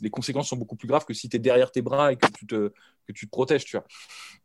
les 0.01 0.09
conséquences 0.09 0.49
sont 0.49 0.57
beaucoup 0.57 0.75
plus 0.75 0.87
graves 0.87 1.05
que 1.05 1.13
si 1.13 1.29
tu 1.29 1.37
es 1.37 1.39
derrière 1.39 1.71
tes 1.71 1.81
bras 1.81 2.11
et 2.11 2.17
que 2.17 2.27
tu 2.27 2.45
te, 2.45 2.71
que 3.07 3.11
tu 3.13 3.25
te 3.25 3.31
protèges, 3.31 3.65
tu 3.65 3.77
vois. 3.77 3.85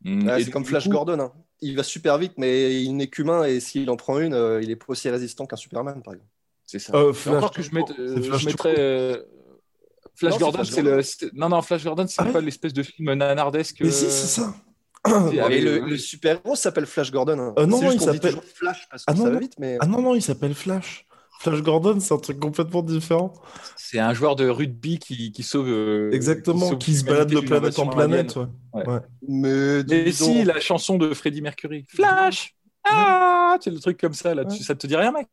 Mmh. 0.03 0.39
c'est 0.43 0.51
comme 0.51 0.65
Flash 0.65 0.87
Gordon. 0.87 1.19
Hein. 1.19 1.33
Il 1.61 1.75
va 1.75 1.83
super 1.83 2.17
vite, 2.17 2.33
mais 2.37 2.81
il 2.81 2.95
n'est 2.95 3.07
qu'humain 3.07 3.43
et 3.43 3.59
s'il 3.59 3.89
en 3.89 3.97
prend 3.97 4.19
une, 4.19 4.33
euh, 4.33 4.61
il 4.63 4.71
est 4.71 4.75
pas 4.75 4.85
aussi 4.87 5.09
résistant 5.09 5.45
qu'un 5.45 5.57
Superman, 5.57 6.01
par 6.01 6.13
exemple. 6.13 6.31
C'est 6.65 6.79
ça. 6.79 6.95
Euh, 6.95 7.11
Flash, 7.11 7.51
que 7.51 7.61
je, 7.61 7.75
mettrais. 7.75 8.75
Euh, 8.79 9.23
Flash 10.15 10.39
Gordon, 10.39 10.63
c'est 10.63 10.81
le. 10.81 11.01
Non, 11.33 11.49
non, 11.49 11.61
Flash 11.61 11.83
Gordon, 11.83 12.07
c'est 12.07 12.21
ah 12.21 12.25
pas 12.25 12.39
l'espèce 12.39 12.71
de 12.71 12.81
film 12.81 13.13
nanardesque. 13.13 13.81
Mais 13.81 13.91
si, 13.91 14.05
c'est 14.05 14.27
ça. 14.27 14.55
Et 15.31 15.61
le, 15.61 15.97
super-héros 15.97 16.55
s'appelle 16.55 16.85
Flash 16.85 17.11
Gordon. 17.11 17.39
Hein. 17.39 17.53
Euh, 17.57 17.65
non, 17.65 17.91
il 17.91 17.99
s'appelle 17.99 18.37
Flash 18.53 18.87
parce 18.89 19.05
que 19.05 19.11
ah, 19.11 19.15
non, 19.15 19.25
ça 19.25 19.29
va 19.31 19.39
vite, 19.39 19.55
mais... 19.59 19.77
Ah 19.79 19.87
non, 19.87 20.01
non, 20.01 20.15
il 20.15 20.21
s'appelle 20.21 20.53
Flash. 20.53 21.07
Flash 21.39 21.63
Gordon, 21.63 21.99
c'est 21.99 22.13
un 22.13 22.19
truc 22.19 22.39
complètement 22.39 22.83
différent. 22.83 23.33
C'est 23.75 23.97
un 23.97 24.13
joueur 24.13 24.35
de 24.35 24.47
rugby 24.47 24.99
qui, 24.99 25.31
qui 25.31 25.41
sauve. 25.41 25.67
Euh, 25.69 26.11
Exactement, 26.11 26.75
qui, 26.75 26.95
se 26.95 27.03
balade 27.03 27.31
de 27.31 27.39
planète 27.39 27.79
en 27.79 27.87
planète. 27.87 28.35
Ouais. 28.35 28.87
Ouais. 28.87 28.99
Mais, 29.27 29.83
Mais 29.83 30.11
si, 30.11 30.43
la 30.43 30.59
chanson 30.59 30.99
de 30.99 31.15
Freddie 31.15 31.41
Mercury. 31.41 31.85
Flash 31.89 32.55
Ah 32.83 33.57
C'est 33.59 33.71
le 33.71 33.79
truc 33.79 33.99
comme 33.99 34.13
ça, 34.13 34.35
là. 34.35 34.45
Tu, 34.45 34.63
ça 34.63 34.75
te 34.75 34.85
dit 34.85 34.95
rien, 34.95 35.11
mec? 35.11 35.27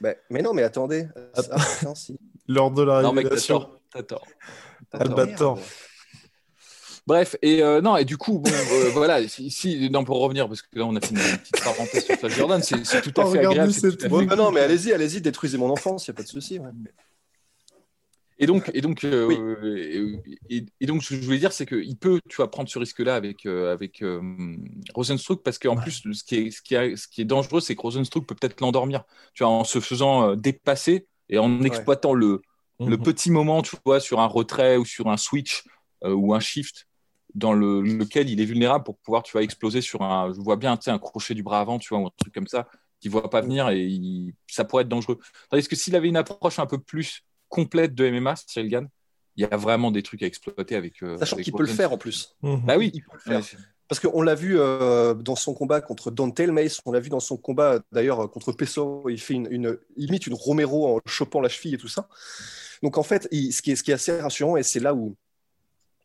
Bah, 0.00 0.14
Mais 0.30 0.42
non, 0.42 0.52
mais 0.52 0.64
attendez. 0.64 1.06
Ah, 1.36 1.94
si. 1.94 2.18
Lors 2.48 2.72
de 2.72 2.82
la 2.82 3.08
révélation. 3.08 3.60
Non, 3.60 3.68
mec, 3.68 3.78
t'as 3.92 4.02
tort. 4.02 4.26
Albator. 4.92 5.60
Bref, 7.10 7.34
et 7.42 7.60
euh, 7.60 7.80
non, 7.80 7.96
et 7.96 8.04
du 8.04 8.16
coup, 8.16 8.38
bon, 8.38 8.52
euh, 8.52 8.90
voilà, 8.94 9.26
si, 9.26 9.90
non, 9.90 10.04
pour 10.04 10.20
revenir, 10.20 10.46
parce 10.46 10.62
que 10.62 10.78
là, 10.78 10.86
on 10.86 10.94
a 10.94 11.00
fait 11.00 11.10
une 11.10 11.38
petite 11.38 11.60
parenthèse 11.60 12.04
sur 12.04 12.14
Flash 12.14 12.36
Jordan, 12.36 12.62
c'est 12.62 13.02
tout 13.02 13.20
à 13.20 13.24
oh, 13.26 13.32
fait 13.32 13.40
agréable. 13.40 13.72
non, 14.36 14.52
mais 14.52 14.60
allez-y, 14.60 14.92
allez-y, 14.92 15.20
détruisez 15.20 15.58
mon 15.58 15.70
enfance, 15.70 16.06
il 16.06 16.10
n'y 16.10 16.14
a 16.14 16.16
pas 16.18 16.22
de 16.22 16.28
souci. 16.28 16.60
Et 18.38 18.46
donc, 18.46 18.70
et 18.74 18.80
donc, 18.80 19.02
euh, 19.02 19.28
et, 20.48 20.86
donc, 20.86 21.02
ce 21.02 21.08
que 21.08 21.16
je 21.16 21.24
voulais 21.24 21.40
dire, 21.40 21.52
c'est 21.52 21.66
qu'il 21.66 21.96
peut, 21.96 22.20
tu 22.28 22.36
vas 22.36 22.46
prendre 22.46 22.68
ce 22.68 22.78
risque-là 22.78 23.16
avec 23.16 23.44
avec 23.44 24.04
Rosenstruck, 24.94 25.42
parce 25.42 25.58
qu'en 25.58 25.74
plus, 25.74 26.04
ce 26.12 26.22
qui 26.22 26.36
est 26.36 26.50
ce 26.52 26.62
qui, 26.62 26.76
ce 26.96 27.08
qui 27.08 27.22
est 27.22 27.24
dangereux, 27.24 27.60
c'est 27.60 27.74
que 27.74 27.82
Rosenstruck 27.82 28.24
peut 28.24 28.36
peut-être 28.36 28.60
l'endormir, 28.60 29.02
tu 29.34 29.42
vois, 29.42 29.52
en 29.52 29.64
se 29.64 29.80
faisant 29.80 30.36
dépasser 30.36 31.08
et 31.28 31.38
en 31.38 31.60
exploitant 31.64 32.14
le 32.14 32.40
le 32.78 32.96
mhm. 32.96 33.02
petit 33.02 33.32
moment, 33.32 33.62
tu 33.62 33.74
vois, 33.84 33.98
sur 33.98 34.20
un 34.20 34.26
retrait 34.26 34.76
ou 34.76 34.84
sur 34.84 35.08
un 35.08 35.16
switch 35.16 35.64
ou 36.04 36.34
un 36.34 36.40
shift 36.40 36.86
dans 37.34 37.52
le, 37.52 37.80
lequel 37.82 38.28
il 38.28 38.40
est 38.40 38.44
vulnérable 38.44 38.84
pour 38.84 38.98
pouvoir 38.98 39.22
tu 39.22 39.32
vois, 39.32 39.42
exploser 39.42 39.80
sur 39.80 40.02
un. 40.02 40.32
Je 40.32 40.40
vois 40.40 40.56
bien 40.56 40.78
un 40.86 40.98
crochet 40.98 41.34
du 41.34 41.42
bras 41.42 41.60
avant, 41.60 41.78
tu 41.78 41.90
vois, 41.90 41.98
ou 41.98 42.06
un 42.06 42.12
truc 42.16 42.34
comme 42.34 42.46
ça, 42.46 42.68
qui 43.00 43.08
ne 43.08 43.12
voit 43.12 43.30
pas 43.30 43.40
venir 43.40 43.68
et 43.70 44.34
ça 44.46 44.64
pourrait 44.64 44.82
être 44.82 44.88
dangereux. 44.88 45.18
Tandis 45.50 45.66
que 45.66 45.76
s'il 45.76 45.96
avait 45.96 46.08
une 46.08 46.16
approche 46.16 46.58
un 46.58 46.66
peu 46.66 46.78
plus 46.78 47.22
complète 47.48 47.94
de 47.94 48.08
MMA, 48.08 48.36
Cyril 48.36 48.70
Gann, 48.70 48.88
il 49.36 49.42
y 49.42 49.46
a 49.46 49.56
vraiment 49.56 49.90
des 49.90 50.02
trucs 50.02 50.22
à 50.22 50.26
exploiter 50.26 50.76
avec. 50.76 51.02
Euh, 51.02 51.16
Sachant 51.18 51.36
qu'il 51.36 51.52
peut 51.52 51.62
le 51.62 51.68
faire 51.68 51.92
en 51.92 51.98
plus. 51.98 52.36
Mhm. 52.42 52.62
Bah 52.64 52.76
oui, 52.76 52.90
il 52.94 53.02
peut 53.02 53.10
le 53.24 53.40
faire. 53.40 53.58
Parce 53.88 53.98
qu'on 53.98 54.22
l'a 54.22 54.36
vu 54.36 54.56
euh, 54.56 55.14
dans 55.14 55.34
son 55.34 55.52
combat 55.52 55.80
contre 55.80 56.12
Dante 56.12 56.38
Mace, 56.38 56.80
on 56.86 56.92
l'a 56.92 57.00
vu 57.00 57.08
dans 57.08 57.18
son 57.18 57.36
combat 57.36 57.80
d'ailleurs 57.90 58.30
contre 58.30 58.52
Peso, 58.52 59.08
il 59.08 59.20
fait 59.20 59.34
une, 59.34 59.48
une, 59.50 59.78
il 59.96 60.08
imite 60.10 60.28
une 60.28 60.34
Romero 60.34 60.96
en 60.96 61.00
chopant 61.06 61.40
la 61.40 61.48
cheville 61.48 61.74
et 61.74 61.78
tout 61.78 61.88
ça. 61.88 62.08
Donc 62.84 62.98
en 62.98 63.02
fait, 63.02 63.26
il, 63.32 63.52
ce, 63.52 63.62
qui 63.62 63.72
est, 63.72 63.76
ce 63.76 63.82
qui 63.82 63.90
est 63.90 63.94
assez 63.94 64.20
rassurant, 64.20 64.56
et 64.56 64.62
c'est 64.62 64.78
là 64.78 64.94
où 64.94 65.16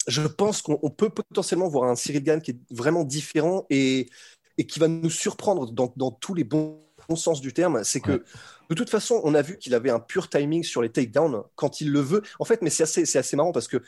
je 0.08 0.22
pense 0.22 0.62
qu'on 0.62 0.90
peut 0.90 1.10
potentiellement 1.10 1.68
voir 1.68 1.90
un 1.90 1.96
Cyril 1.96 2.24
Gann 2.24 2.42
qui 2.42 2.52
est 2.52 2.60
vraiment 2.70 3.04
différent 3.04 3.66
et, 3.70 4.10
et 4.58 4.66
qui 4.66 4.80
va 4.80 4.88
nous 4.88 5.10
surprendre 5.10 5.72
dans, 5.72 5.94
dans 5.96 6.12
tous 6.12 6.34
les 6.34 6.44
bons, 6.44 6.82
sens 7.16 7.40
du 7.40 7.54
terme. 7.54 7.84
C'est 7.84 8.00
que 8.00 8.24
de 8.70 8.74
toute 8.76 8.90
façon, 8.90 9.22
on 9.24 9.36
a 9.36 9.44
vu 9.44 9.60
qu'il 9.60 9.76
avait 9.76 9.92
un 9.92 10.00
pur 10.00 10.28
timing 10.28 10.64
sur 10.64 10.82
les 10.82 10.90
takedowns 10.90 11.44
quand 11.56 11.80
il 11.82 11.92
le 11.92 12.00
veut. 12.00 12.24
En 12.40 12.46
fait, 12.46 12.64
mais 12.64 12.72
c'est 12.72 12.82
assez, 12.82 13.18
assez 13.18 13.36
marrant 13.36 13.52
parce 13.52 13.68
que 13.68 13.84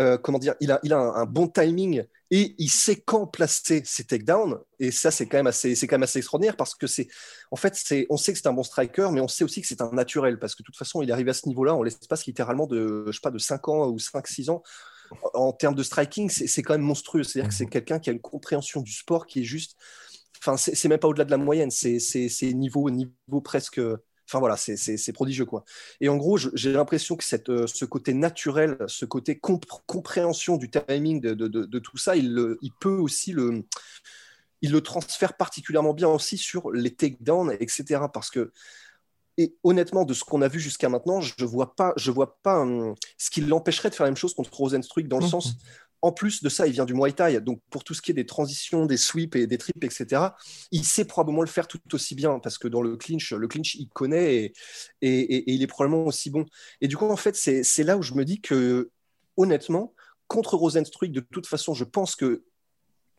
euh, 0.00 0.16
comment 0.16 0.38
dire, 0.38 0.54
il 0.60 0.70
a, 0.70 0.80
il 0.82 0.92
a 0.94 0.98
un, 0.98 1.26
bon 1.26 1.46
timing 1.46 2.04
et 2.30 2.54
il 2.58 2.70
sait 2.70 2.96
quand 2.96 3.26
placer 3.26 3.82
ses 3.84 4.04
takedowns. 4.04 4.58
Et 4.78 4.90
ça, 4.90 5.10
c'est 5.10 5.26
quand 5.26 5.36
même 5.36 5.46
assez, 5.46 5.74
c'est 5.74 5.86
quand 5.86 5.96
même 5.96 6.04
assez 6.04 6.18
extraordinaire 6.18 6.56
parce 6.56 6.74
que 6.74 6.86
c'est, 6.86 7.08
en 7.50 7.56
fait, 7.56 7.74
c'est, 7.74 8.06
on 8.08 8.16
sait 8.16 8.32
que 8.32 8.38
c'est 8.38 8.46
un 8.46 8.52
bon 8.52 8.62
striker, 8.62 9.08
mais 9.12 9.20
on 9.20 9.28
sait 9.28 9.44
aussi 9.44 9.60
que 9.60 9.66
c'est 9.66 9.82
un 9.82 9.90
naturel 9.90 10.38
parce 10.38 10.54
que 10.54 10.62
de 10.62 10.66
toute 10.66 10.76
façon, 10.76 11.02
il 11.02 11.12
arrive 11.12 11.28
à 11.28 11.34
ce 11.34 11.48
niveau-là 11.48 11.74
en 11.74 11.82
l'espace 11.82 12.24
littéralement 12.26 12.66
de, 12.66 13.04
je 13.08 13.12
sais 13.12 13.20
pas, 13.22 13.30
de 13.30 13.38
5 13.38 13.68
ans 13.68 13.88
ou 13.88 13.98
5-6 13.98 14.50
ans. 14.50 14.62
En 15.34 15.52
termes 15.52 15.74
de 15.74 15.82
striking, 15.82 16.30
c'est 16.30 16.62
quand 16.62 16.74
même 16.74 16.82
monstrueux. 16.82 17.22
C'est-à-dire 17.22 17.48
que 17.48 17.54
c'est 17.54 17.64
mhm. 17.64 17.70
quelqu'un 17.70 17.98
qui 17.98 18.10
a 18.10 18.12
une 18.12 18.20
compréhension 18.20 18.80
du 18.80 18.92
sport 18.92 19.26
qui 19.26 19.40
est 19.40 19.44
juste, 19.44 19.76
enfin, 20.38 20.56
c'est 20.56 20.88
même 20.88 20.98
pas 20.98 21.08
au-delà 21.08 21.24
de 21.24 21.30
la 21.30 21.38
moyenne. 21.38 21.70
C'est 21.70 22.52
niveau, 22.52 22.90
niveau 22.90 23.40
presque 23.42 23.80
Enfin 24.30 24.38
voilà, 24.38 24.56
c'est 24.56 25.12
prodigieux 25.12 25.44
quoi. 25.44 25.64
Et 26.00 26.08
en 26.08 26.16
gros, 26.16 26.38
j'ai 26.38 26.72
l'impression 26.72 27.16
que 27.16 27.24
cette, 27.24 27.48
euh, 27.48 27.66
ce 27.66 27.84
côté 27.84 28.14
naturel, 28.14 28.76
ce 28.86 29.04
côté 29.04 29.40
compréhension 29.40 30.56
du 30.56 30.70
timing 30.70 31.20
de, 31.20 31.34
de, 31.34 31.48
de, 31.48 31.78
tout 31.80 31.96
ça, 31.96 32.14
il, 32.14 32.56
il, 32.62 32.70
peut 32.80 32.94
aussi 32.94 33.32
le, 33.32 33.64
il 34.62 34.70
le 34.70 34.80
transfère 34.82 35.36
particulièrement 35.36 35.94
bien 35.94 36.08
aussi 36.08 36.38
sur 36.38 36.70
les 36.70 36.94
takedowns, 36.94 37.56
etc. 37.58 38.02
Parce 38.12 38.30
que 38.30 38.52
et 39.40 39.54
honnêtement, 39.64 40.04
de 40.04 40.12
ce 40.12 40.22
qu'on 40.22 40.42
a 40.42 40.48
vu 40.48 40.60
jusqu'à 40.60 40.88
maintenant, 40.88 41.20
je 41.20 41.32
ne 41.38 41.46
vois 41.46 41.74
pas, 41.74 41.94
je 41.96 42.10
vois 42.10 42.38
pas 42.42 42.60
hum, 42.60 42.94
ce 43.16 43.30
qui 43.30 43.40
l'empêcherait 43.40 43.88
de 43.88 43.94
faire 43.94 44.04
la 44.04 44.10
même 44.10 44.16
chose 44.16 44.34
contre 44.34 44.52
Rosenstruck 44.52 45.08
dans 45.08 45.18
le 45.18 45.24
mmh. 45.24 45.30
sens 45.30 45.56
en 46.02 46.12
plus 46.12 46.42
de 46.42 46.48
ça, 46.48 46.66
il 46.66 46.72
vient 46.72 46.84
du 46.84 46.94
Muay 46.94 47.12
Thai. 47.12 47.40
Donc, 47.40 47.60
pour 47.70 47.84
tout 47.84 47.94
ce 47.94 48.00
qui 48.00 48.10
est 48.10 48.14
des 48.14 48.26
transitions, 48.26 48.86
des 48.86 48.96
sweeps 48.96 49.36
et 49.36 49.46
des 49.46 49.58
trips, 49.58 49.84
etc., 49.84 50.22
il 50.70 50.84
sait 50.84 51.04
probablement 51.04 51.42
le 51.42 51.48
faire 51.48 51.68
tout 51.68 51.80
aussi 51.92 52.14
bien 52.14 52.38
parce 52.38 52.58
que 52.58 52.68
dans 52.68 52.82
le 52.82 52.96
clinch, 52.96 53.32
le 53.32 53.48
clinch, 53.48 53.74
il 53.74 53.88
connaît 53.88 54.36
et, 54.36 54.52
et, 55.02 55.52
il 55.52 55.62
est 55.62 55.66
probablement 55.66 56.06
aussi 56.06 56.30
bon. 56.30 56.46
Et 56.80 56.88
du 56.88 56.96
coup, 56.96 57.06
en 57.06 57.16
fait, 57.16 57.36
c'est 57.36 57.84
là 57.84 57.98
où 57.98 58.02
je 58.02 58.14
me 58.14 58.24
dis 58.24 58.40
que, 58.40 58.90
honnêtement, 59.36 59.94
contre 60.26 60.56
Rosenstruck, 60.56 61.10
de 61.10 61.20
toute 61.20 61.46
façon, 61.46 61.74
je 61.74 61.84
pense 61.84 62.16
que 62.16 62.44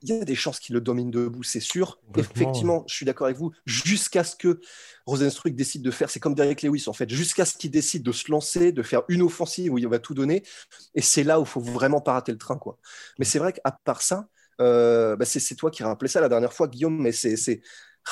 il 0.01 0.09
y 0.09 0.13
a 0.13 0.25
des 0.25 0.35
chances 0.35 0.59
qu'il 0.59 0.73
le 0.73 0.81
domine 0.81 1.11
debout, 1.11 1.43
c'est 1.43 1.59
sûr. 1.59 1.99
Effectivement, 2.17 2.83
je 2.87 2.95
suis 2.95 3.05
d'accord 3.05 3.25
avec 3.25 3.37
vous. 3.37 3.51
Jusqu'à 3.65 4.23
ce 4.23 4.35
que 4.35 4.59
Rosenstruck 5.05 5.53
décide 5.55 5.83
de 5.83 5.91
faire, 5.91 6.09
c'est 6.09 6.19
comme 6.19 6.35
Derek 6.35 6.61
Lewis 6.61 6.85
en 6.87 6.93
fait, 6.93 7.09
jusqu'à 7.09 7.45
ce 7.45 7.57
qu'il 7.57 7.71
décide 7.71 8.03
de 8.03 8.11
se 8.11 8.31
lancer, 8.31 8.71
de 8.71 8.83
faire 8.83 9.03
une 9.09 9.21
offensive 9.21 9.73
où 9.73 9.77
il 9.77 9.87
va 9.87 9.99
tout 9.99 10.13
donner. 10.13 10.43
Et 10.95 11.01
c'est 11.01 11.23
là 11.23 11.39
où 11.39 11.43
il 11.43 11.47
faut 11.47 11.61
vraiment 11.61 12.01
pas 12.01 12.13
rater 12.13 12.31
le 12.31 12.37
train, 12.37 12.57
quoi. 12.57 12.77
Mais 13.19 13.25
c'est 13.25 13.39
vrai 13.39 13.53
qu'à 13.53 13.71
part 13.83 14.01
ça, 14.01 14.27
euh, 14.59 15.15
bah, 15.15 15.25
c'est 15.25 15.55
toi 15.55 15.71
qui 15.71 15.83
rappelais 15.83 16.09
ça 16.09 16.21
la 16.21 16.29
dernière 16.29 16.53
fois, 16.53 16.67
Guillaume. 16.67 17.01
Mais 17.01 17.11
c'est 17.11 17.61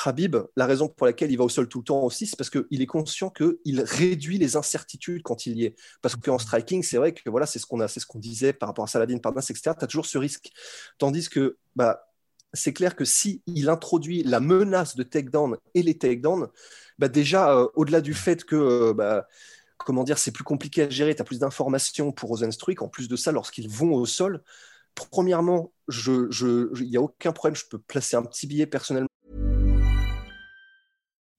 Habib, 0.04 0.36
la 0.56 0.66
raison 0.66 0.88
pour 0.88 1.06
laquelle 1.06 1.30
il 1.30 1.36
va 1.36 1.44
au 1.44 1.48
sol 1.48 1.68
tout 1.68 1.78
le 1.78 1.84
temps 1.84 2.02
aussi, 2.04 2.26
c'est 2.26 2.36
parce 2.36 2.50
qu'il 2.50 2.82
est 2.82 2.86
conscient 2.86 3.30
qu'il 3.30 3.80
réduit 3.80 4.38
les 4.38 4.56
incertitudes 4.56 5.22
quand 5.22 5.46
il 5.46 5.58
y 5.58 5.64
est. 5.64 5.76
Parce 6.02 6.16
qu'en 6.16 6.38
striking, 6.38 6.82
c'est 6.82 6.96
vrai 6.96 7.12
que 7.12 7.28
voilà, 7.28 7.46
c'est 7.46 7.58
ce 7.58 7.66
qu'on 7.66 7.80
a, 7.80 7.88
c'est 7.88 8.00
ce 8.00 8.06
qu'on 8.06 8.18
disait 8.18 8.52
par 8.52 8.68
rapport 8.68 8.84
à 8.84 8.88
Saladin, 8.88 9.18
Parnas, 9.18 9.46
etc. 9.50 9.72
Tu 9.78 9.84
as 9.84 9.86
toujours 9.86 10.06
ce 10.06 10.18
risque. 10.18 10.50
Tandis 10.98 11.28
que 11.28 11.58
bah, 11.76 12.06
c'est 12.52 12.72
clair 12.72 12.96
que 12.96 13.04
si 13.04 13.42
il 13.46 13.68
introduit 13.68 14.22
la 14.22 14.40
menace 14.40 14.96
de 14.96 15.02
takedown 15.02 15.56
et 15.74 15.82
les 15.82 15.98
takedowns, 15.98 16.48
bah 16.98 17.08
déjà, 17.08 17.54
euh, 17.56 17.68
au-delà 17.74 18.00
du 18.00 18.14
fait 18.14 18.44
que 18.44 18.56
euh, 18.56 18.94
bah, 18.94 19.26
comment 19.78 20.04
dire, 20.04 20.18
c'est 20.18 20.32
plus 20.32 20.44
compliqué 20.44 20.82
à 20.82 20.90
gérer, 20.90 21.14
tu 21.14 21.22
as 21.22 21.24
plus 21.24 21.38
d'informations 21.38 22.12
pour 22.12 22.30
Rosenstruik. 22.30 22.82
En 22.82 22.88
plus 22.88 23.08
de 23.08 23.16
ça, 23.16 23.32
lorsqu'ils 23.32 23.68
vont 23.68 23.92
au 23.94 24.06
sol, 24.06 24.42
premièrement, 24.94 25.72
il 25.88 25.94
je, 25.94 26.82
n'y 26.82 26.96
a 26.96 27.00
aucun 27.00 27.32
problème, 27.32 27.56
je 27.56 27.64
peux 27.68 27.78
placer 27.78 28.16
un 28.16 28.22
petit 28.22 28.46
billet 28.46 28.66
personnellement 28.66 29.08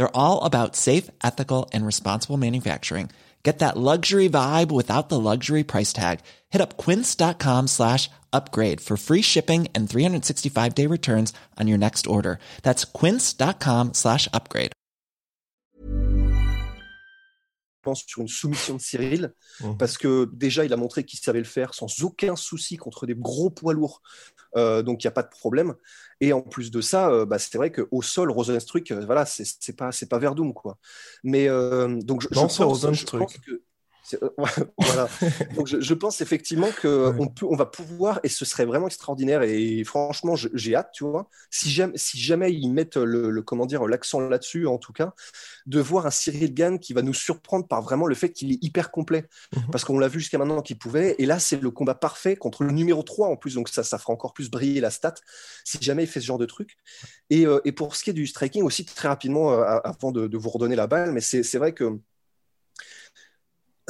They're 0.00 0.16
all 0.16 0.42
about 0.44 0.76
safe, 0.76 1.10
ethical, 1.22 1.68
and 1.74 1.84
responsible 1.84 2.38
manufacturing. 2.38 3.10
Get 3.42 3.58
that 3.58 3.76
luxury 3.76 4.30
vibe 4.30 4.72
without 4.72 5.10
the 5.10 5.20
luxury 5.20 5.62
price 5.62 5.92
tag. 5.92 6.20
Hit 6.48 6.62
up 6.62 6.78
quince.com 6.78 7.66
slash 7.66 8.08
upgrade 8.32 8.80
for 8.80 8.96
free 8.96 9.20
shipping 9.20 9.68
and 9.74 9.90
365 9.90 10.74
day 10.74 10.86
returns 10.86 11.34
on 11.58 11.68
your 11.68 11.76
next 11.76 12.06
order. 12.06 12.38
That's 12.62 12.86
quince.com 12.86 13.92
slash 13.92 14.26
upgrade. 14.32 14.72
Je 17.82 17.82
pense 17.82 18.04
sur 18.06 18.22
une 18.22 18.28
soumission 18.28 18.76
de 18.76 18.80
Cyril, 18.80 19.34
mmh. 19.60 19.76
parce 19.78 19.98
que 19.98 20.30
déjà 20.32 20.64
il 20.64 20.72
a 20.72 20.76
montré 20.78 21.04
qu'il 21.04 21.18
savait 21.18 21.38
le 21.40 21.44
faire 21.44 21.74
sans 21.74 22.02
aucun 22.02 22.36
souci 22.36 22.78
contre 22.78 23.06
des 23.06 23.14
gros 23.14 23.50
poids 23.50 23.74
lourds, 23.74 24.00
euh, 24.56 24.82
donc 24.82 25.02
il 25.02 25.06
n'y 25.06 25.08
a 25.08 25.12
pas 25.12 25.22
de 25.22 25.28
problème. 25.28 25.74
Et 26.20 26.32
en 26.32 26.42
plus 26.42 26.70
de 26.70 26.80
ça, 26.80 27.10
euh, 27.10 27.24
bah, 27.24 27.38
c'est 27.38 27.56
vrai 27.56 27.72
qu'au 27.72 28.02
sol, 28.02 28.30
Rosenstruck, 28.30 28.90
euh, 28.90 29.04
voilà, 29.06 29.24
c'est 29.24 29.76
pas, 29.76 29.90
pas 30.08 30.18
Verdum, 30.18 30.52
quoi. 30.52 30.76
Mais 31.24 31.48
euh, 31.48 31.98
donc 32.02 32.22
je, 32.22 32.28
non, 32.32 32.48
je, 32.48 32.62
pense, 32.62 32.92
je 32.92 33.06
pense 33.06 33.38
que 33.38 33.62
voilà. 34.78 35.08
Donc 35.54 35.66
je, 35.66 35.94
pense 35.94 36.20
effectivement 36.20 36.68
qu'on 36.80 37.28
peut, 37.28 37.46
on 37.48 37.56
va 37.56 37.66
pouvoir, 37.66 38.20
et 38.22 38.28
ce 38.28 38.44
serait 38.44 38.64
vraiment 38.64 38.86
extraordinaire. 38.86 39.42
Et 39.42 39.84
franchement, 39.84 40.34
j'ai 40.36 40.74
hâte, 40.74 40.90
tu 40.92 41.04
vois, 41.04 41.28
si 41.50 41.70
jamais, 41.70 41.92
si 41.96 42.18
jamais 42.18 42.52
ils 42.52 42.70
mettent 42.70 42.96
le, 42.96 43.42
comment 43.42 43.66
dire 43.66 43.86
l'accent 43.86 44.20
là-dessus, 44.20 44.66
en 44.66 44.78
tout 44.78 44.92
cas, 44.92 45.14
de 45.66 45.80
voir 45.80 46.06
un 46.06 46.10
Cyril 46.10 46.54
Gann 46.54 46.78
qui 46.78 46.92
va 46.92 47.02
nous 47.02 47.14
surprendre 47.14 47.66
par 47.66 47.82
vraiment 47.82 48.06
le 48.06 48.14
fait 48.14 48.30
qu'il 48.30 48.52
est 48.52 48.62
hyper 48.62 48.90
complet, 48.90 49.26
mhm. 49.54 49.64
parce 49.72 49.84
qu'on 49.84 49.98
l'a 49.98 50.08
vu 50.08 50.20
jusqu'à 50.20 50.38
maintenant 50.38 50.62
qu'il 50.62 50.78
pouvait. 50.78 51.14
Et 51.18 51.26
là, 51.26 51.38
c'est 51.38 51.60
le 51.60 51.70
combat 51.70 51.94
parfait 51.94 52.36
contre 52.36 52.64
le 52.64 52.72
numéro 52.72 53.02
3 53.02 53.28
en 53.28 53.36
plus, 53.36 53.54
donc 53.54 53.68
ça, 53.68 53.82
ça 53.82 53.98
fera 53.98 54.12
encore 54.12 54.32
plus 54.32 54.50
briller 54.50 54.80
la 54.80 54.90
stat 54.90 55.14
si 55.64 55.78
jamais 55.80 56.04
il 56.04 56.06
fait 56.06 56.20
ce 56.20 56.26
genre 56.26 56.38
de 56.38 56.46
truc. 56.46 56.76
Et, 57.30 57.46
euh, 57.46 57.60
et 57.64 57.72
pour 57.72 57.96
ce 57.96 58.04
qui 58.04 58.10
est 58.10 58.14
du 58.14 58.26
striking 58.26 58.62
aussi, 58.62 58.84
très 58.84 59.08
rapidement, 59.08 59.52
euh, 59.52 59.78
avant 59.84 60.12
de, 60.12 60.26
de 60.26 60.38
vous 60.38 60.50
redonner 60.50 60.76
la 60.76 60.86
balle, 60.86 61.12
mais 61.12 61.20
c'est 61.20 61.58
vrai 61.58 61.72
que 61.72 61.98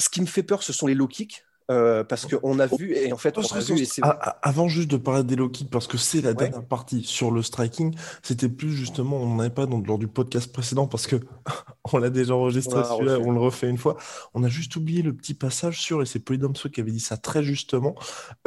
ce 0.00 0.09
qui 0.09 0.21
me 0.21 0.26
fait 0.26 0.42
peur, 0.42 0.62
ce 0.62 0.73
sont 0.73 0.87
les 0.87 0.95
low 0.95 1.07
kicks. 1.07 1.45
Euh, 1.71 2.02
parce 2.02 2.26
qu'on 2.26 2.59
a 2.59 2.66
vu, 2.66 2.97
et 2.97 3.12
en 3.12 3.16
fait, 3.16 3.38
on 3.38 3.42
a 3.42 3.61
vu. 3.61 3.87
avant 4.42 4.66
juste 4.66 4.90
de 4.90 4.97
parler 4.97 5.23
des 5.23 5.37
low 5.37 5.49
kicks, 5.49 5.71
parce 5.71 5.87
que 5.87 5.99
c'est 5.99 6.21
la 6.21 6.35
dernière 6.35 6.64
partie 6.64 7.04
sur 7.04 7.30
le 7.30 7.42
striking, 7.42 7.95
c'était 8.25 8.49
plus 8.49 8.73
justement, 8.73 9.19
on 9.19 9.37
n'avait 9.37 9.50
pas 9.50 9.66
dans, 9.66 9.78
lors 9.78 9.99
du 9.99 10.09
podcast 10.09 10.52
précédent, 10.52 10.88
parce 10.88 11.07
que 11.07 11.14
on 11.92 11.99
l'a 11.99 12.11
déjà 12.11 12.35
enregistré 12.35 12.83
celui-là, 12.83 13.21
on 13.21 13.30
le 13.30 13.38
refait 13.38 13.69
une 13.69 13.78
fois. 13.78 13.97
On 14.35 14.42
a 14.42 14.49
juste 14.49 14.75
oublié 14.75 15.02
le 15.02 15.14
petit 15.14 15.33
passage 15.33 15.80
sur, 15.80 16.02
et 16.02 16.07
c'est 16.07 16.19
Polydomso 16.19 16.71
qui 16.71 16.80
avait 16.80 16.90
dit 16.90 16.99
ça 16.99 17.16
très 17.16 17.45
justement, 17.45 17.95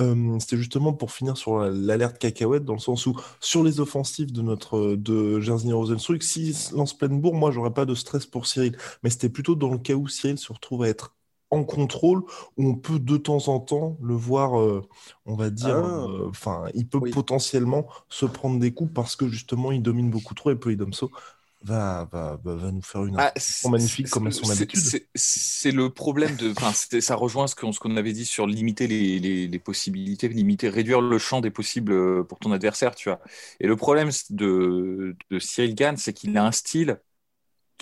euh, 0.01 0.37
c'était 0.39 0.57
justement 0.57 0.91
pour 0.91 1.13
finir 1.13 1.37
sur 1.37 1.59
l'alerte 1.59 2.17
cacahuète, 2.17 2.65
dans 2.65 2.73
le 2.73 2.79
sens 2.79 3.05
où, 3.05 3.17
sur 3.39 3.63
les 3.63 3.79
offensives 3.79 4.33
de 4.33 4.41
notre 4.41 4.97
de 4.97 5.39
Jerzy 5.39 5.71
Rosenstruck, 5.71 6.23
s'il 6.23 6.53
lance 6.75 6.97
pleine 6.97 7.21
bourre, 7.21 7.35
moi, 7.35 7.51
j'aurais 7.51 7.73
pas 7.73 7.85
de 7.85 7.95
stress 7.95 8.25
pour 8.25 8.47
Cyril. 8.47 8.75
Mais 9.01 9.09
c'était 9.09 9.29
plutôt 9.29 9.55
dans 9.55 9.71
le 9.71 9.77
cas 9.77 9.93
où 9.93 10.09
Cyril 10.09 10.37
se 10.37 10.51
retrouve 10.51 10.83
à 10.83 10.89
être 10.89 11.13
en 11.53 11.63
contrôle 11.63 12.23
où 12.57 12.67
on 12.67 12.75
peut 12.75 12.99
de 12.99 13.17
temps 13.17 13.47
en 13.47 13.59
temps 13.59 13.97
le 14.01 14.13
voir, 14.13 14.59
euh, 14.59 14.81
on 15.25 15.35
va 15.35 15.49
dire, 15.49 15.77
ah. 15.77 16.07
euh, 16.09 16.29
enfin, 16.29 16.65
il 16.73 16.87
peut 16.87 16.99
potentiellement 17.11 17.87
se 18.09 18.25
prendre 18.25 18.59
des 18.59 18.73
coups 18.73 18.91
parce 18.93 19.15
que 19.15 19.27
justement 19.27 19.71
il 19.71 19.81
domine 19.81 20.09
beaucoup 20.09 20.33
trop 20.33 20.51
et 20.51 20.55
Polydomso 20.55 21.11
va, 21.63 22.09
va, 22.11 22.39
va, 22.43 22.71
nous 22.71 22.81
faire 22.81 23.05
une 23.05 23.15
ah, 23.17 23.33
magnifique 23.69 24.09
comme 24.09 24.27
à 24.27 24.31
son 24.31 24.49
habitude. 24.49 25.05
C'est 25.15 25.71
le 25.71 25.89
problème 25.89 26.35
de, 26.35 26.53
ça 26.99 27.15
rejoint 27.15 27.47
ce 27.47 27.55
qu'on 27.55 27.71
ce 27.71 27.79
qu'on 27.79 27.95
avait 27.95 28.13
dit 28.13 28.25
sur 28.25 28.47
limiter 28.47 28.87
les, 28.87 29.47
les, 29.47 29.59
possibilités, 29.59 30.27
limiter, 30.27 30.69
réduire 30.69 31.01
le 31.01 31.17
champ 31.17 31.41
des 31.41 31.51
possibles 31.51 31.93
euh, 31.93 32.23
pour 32.23 32.39
ton 32.39 32.51
adversaire, 32.51 32.95
tu 32.95 33.09
vois. 33.09 33.19
Et 33.59 33.67
le 33.67 33.75
problème 33.75 34.09
de, 34.29 35.15
de 35.29 35.39
Cyril 35.39 35.75
Gann, 35.75 35.97
c'est 35.97 36.13
qu'il 36.13 36.37
a 36.37 36.45
un 36.45 36.51
style 36.51 36.99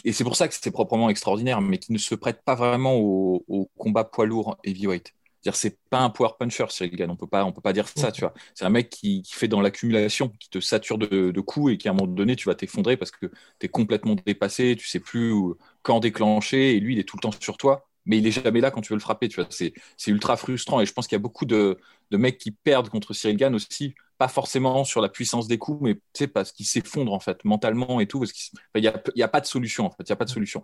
et 0.03 0.13
c'est 0.13 0.23
pour 0.23 0.35
ça 0.35 0.47
que 0.47 0.53
c'est 0.59 0.71
proprement 0.71 1.09
extraordinaire, 1.09 1.61
mais 1.61 1.77
qui 1.77 1.91
ne 1.93 1.97
se 1.97 2.15
prête 2.15 2.41
pas 2.43 2.55
vraiment 2.55 2.95
au, 2.97 3.69
combat 3.77 4.03
poids 4.03 4.25
lourd 4.25 4.57
heavyweight. 4.63 5.13
C'est-à-dire, 5.41 5.57
c'est 5.57 5.79
pas 5.89 5.99
un 5.99 6.11
power 6.11 6.29
puncher, 6.39 6.65
Cyril 6.69 6.95
Gann. 6.95 7.09
On 7.09 7.15
peut 7.15 7.27
pas, 7.27 7.43
on 7.45 7.51
peut 7.51 7.61
pas 7.61 7.73
dire 7.73 7.87
ça, 7.87 8.11
tu 8.11 8.21
vois. 8.21 8.33
C'est 8.53 8.63
un 8.65 8.69
mec 8.69 8.89
qui, 8.91 9.23
fait 9.25 9.47
dans 9.47 9.61
l'accumulation, 9.61 10.29
qui 10.39 10.49
te 10.49 10.59
sature 10.59 10.99
de, 10.99 11.39
coups 11.41 11.73
et 11.73 11.77
qui, 11.77 11.87
à 11.87 11.91
un 11.91 11.93
moment 11.95 12.11
donné, 12.11 12.35
tu 12.35 12.47
vas 12.47 12.53
t'effondrer 12.53 12.95
parce 12.95 13.09
que 13.09 13.25
tu 13.59 13.65
es 13.65 13.69
complètement 13.69 14.15
dépassé, 14.23 14.75
tu 14.77 14.87
sais 14.87 14.99
plus 14.99 15.33
quand 15.81 15.99
déclencher 15.99 16.75
et 16.75 16.79
lui, 16.79 16.93
il 16.93 16.99
est 16.99 17.03
tout 17.03 17.17
le 17.17 17.21
temps 17.21 17.31
sur 17.39 17.57
toi. 17.57 17.87
mais 18.05 18.17
il 18.19 18.27
est 18.27 18.31
jamais 18.31 18.61
là 18.61 18.71
quand 18.71 18.81
tu 18.81 18.89
veux 18.93 18.97
le 18.97 19.01
frapper. 19.01 19.29
Tu 19.29 19.41
vois, 19.41 19.47
c'est, 19.49 19.73
ultra 20.07 20.37
frustrant. 20.37 20.79
Et 20.79 20.85
je 20.85 20.93
pense 20.93 21.07
qu'il 21.07 21.15
y 21.15 21.19
a 21.19 21.19
beaucoup 21.19 21.45
de, 21.45 21.79
mecs 22.11 22.37
qui 22.37 22.51
perdent 22.51 22.89
contre 22.89 23.13
Cyril 23.13 23.37
Gann 23.37 23.55
aussi, 23.55 23.95
pas 24.21 24.27
forcément 24.27 24.83
sur 24.83 25.01
la 25.01 25.09
puissance 25.09 25.47
des 25.47 25.57
coups, 25.57 25.81
mais 25.81 26.27
parce 26.27 26.51
qu'ils 26.51 26.67
s'effondrent 26.67 27.13
en 27.13 27.19
fait 27.19 27.43
mentalement 27.43 27.99
et 27.99 28.05
tout. 28.05 28.19
Parce 28.19 28.31
qu'il 28.31 28.51
n'y 28.75 28.87
a, 28.87 29.01
y 29.15 29.23
a, 29.23 29.27
pas 29.27 29.41
de 29.41 29.47
solution 29.47 29.87
en 29.87 29.89
fait. 29.89 30.03
Il 30.03 30.09
y 30.09 30.11
a 30.11 30.15
pas 30.15 30.25
de 30.25 30.29
solution. 30.29 30.63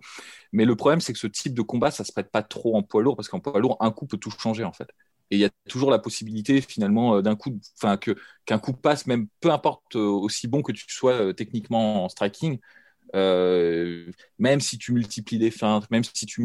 Mais 0.52 0.64
le 0.64 0.76
problème, 0.76 1.02
c'est 1.02 1.12
que 1.12 1.18
ce 1.18 1.26
type 1.26 1.56
de 1.56 1.64
combat, 1.64 1.90
ça 1.90 2.04
se 2.04 2.12
prête 2.12 2.30
pas 2.30 2.44
trop 2.44 2.78
en 2.78 2.84
poids 2.84 3.02
lourd 3.02 3.16
parce 3.16 3.30
qu'en 3.30 3.40
poids 3.40 3.60
lourd, 3.60 3.76
un 3.80 3.90
coup 3.90 4.06
peut 4.06 4.18
tout 4.18 4.30
changer 4.30 4.64
en 4.64 4.74
fait. 4.74 4.90
Et 5.32 5.38
il 5.38 5.40
y 5.40 5.46
a 5.46 5.50
toujours 5.68 5.90
la 5.90 5.98
possibilité 5.98 6.62
finalement 6.62 7.16
euh, 7.16 7.22
d'un 7.24 7.36
coup, 7.36 7.60
enfin 7.82 7.98
que 7.98 8.16
qu'un 8.46 8.60
coup 8.60 8.74
passe, 8.74 9.08
même 9.08 9.28
peu 9.40 9.50
importe 9.52 9.96
euh, 9.96 10.06
aussi 10.06 10.48
bon 10.48 10.62
que 10.62 10.72
tu 10.72 10.86
sois 10.88 11.14
euh, 11.14 11.34
techniquement 11.34 12.06
en 12.06 12.10
striking, 12.10 12.60
euh, 13.16 14.12
même 14.40 14.60
si 14.60 14.78
tu 14.78 14.94
multiplies 14.94 15.40
les 15.40 15.52
feintes, 15.52 15.90
même 15.90 16.04
si 16.04 16.26
tu, 16.26 16.42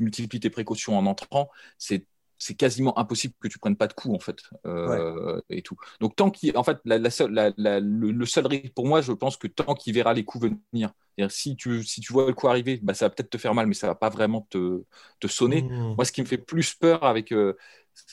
multiplies 0.00 0.40
tes 0.40 0.50
précautions 0.50 0.96
en 0.96 1.06
entrant, 1.06 1.50
c'est 1.78 2.06
c'est 2.44 2.54
quasiment 2.54 2.98
impossible 2.98 3.32
que 3.40 3.48
tu 3.48 3.58
prennes 3.58 3.76
pas 3.76 3.86
de 3.86 3.94
coups 3.94 4.14
en 4.14 4.18
fait 4.18 4.36
euh, 4.66 5.40
et 5.48 5.62
tout. 5.62 5.76
Donc 6.00 6.14
tant 6.14 6.30
qu'il, 6.30 6.54
en 6.58 6.62
fait, 6.62 6.76
la, 6.84 6.98
le, 6.98 8.26
seul 8.26 8.46
risque 8.46 8.74
pour 8.74 8.86
moi, 8.86 9.00
je 9.00 9.12
pense 9.12 9.38
que 9.38 9.46
tant 9.46 9.74
qu'il 9.74 9.94
verra 9.94 10.12
les 10.12 10.24
coups 10.24 10.50
venir, 10.70 10.92
si 11.30 11.56
tu 11.56 11.82
si 11.84 12.02
tu 12.02 12.12
vois 12.12 12.26
le 12.26 12.34
coup 12.34 12.46
arriver, 12.46 12.78
bah, 12.82 12.92
ça 12.92 13.06
va 13.06 13.10
peut-être 13.10 13.30
te 13.30 13.38
faire 13.38 13.54
mal, 13.54 13.66
mais 13.66 13.72
ça 13.72 13.86
va 13.86 13.94
pas 13.94 14.10
vraiment 14.10 14.46
te, 14.50 14.82
te 15.20 15.26
sonner. 15.26 15.62
Mmh. 15.62 15.94
Moi, 15.94 16.04
ce 16.04 16.12
qui 16.12 16.20
me 16.20 16.26
fait 16.26 16.36
plus 16.36 16.74
peur 16.74 17.04
avec 17.04 17.32
euh, 17.32 17.56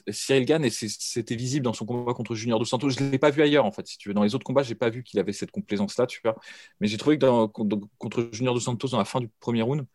Cyril 0.08 0.46
Gann, 0.46 0.64
et 0.64 0.70
c'était 0.70 1.36
visible 1.36 1.66
dans 1.66 1.74
son 1.74 1.86
combat 1.86 2.14
contre 2.14 2.34
Junior 2.34 2.58
Dos 2.58 2.64
Santos. 2.64 2.92
Je 2.92 3.04
ne 3.04 3.12
l'ai 3.12 3.20
pas 3.20 3.32
vu 3.32 3.42
ailleurs, 3.42 3.66
en 3.66 3.74
fait. 3.74 3.86
Si 3.86 3.98
tu 3.98 4.08
veux. 4.08 4.14
Dans 4.14 4.24
les 4.24 4.34
autres 4.34 4.46
combats, 4.46 4.64
je 4.64 4.70
n'ai 4.70 4.76
pas 4.76 4.90
vu 4.90 5.04
qu'il 5.04 5.20
avait 5.20 5.34
cette 5.34 5.52
complaisance-là, 5.52 6.08
tu 6.08 6.22
vois. 6.24 6.38
Mais 6.80 6.88
j'ai 6.88 6.98
trouvé 6.98 7.18
que 7.18 7.48
contre 7.98 8.30
Junior 8.32 8.54
Dos 8.54 8.62
Santos, 8.62 8.88
dans 8.88 8.98
la 8.98 9.04
fin 9.04 9.20
du 9.20 9.28
premier 9.42 9.62
round, 9.62 9.86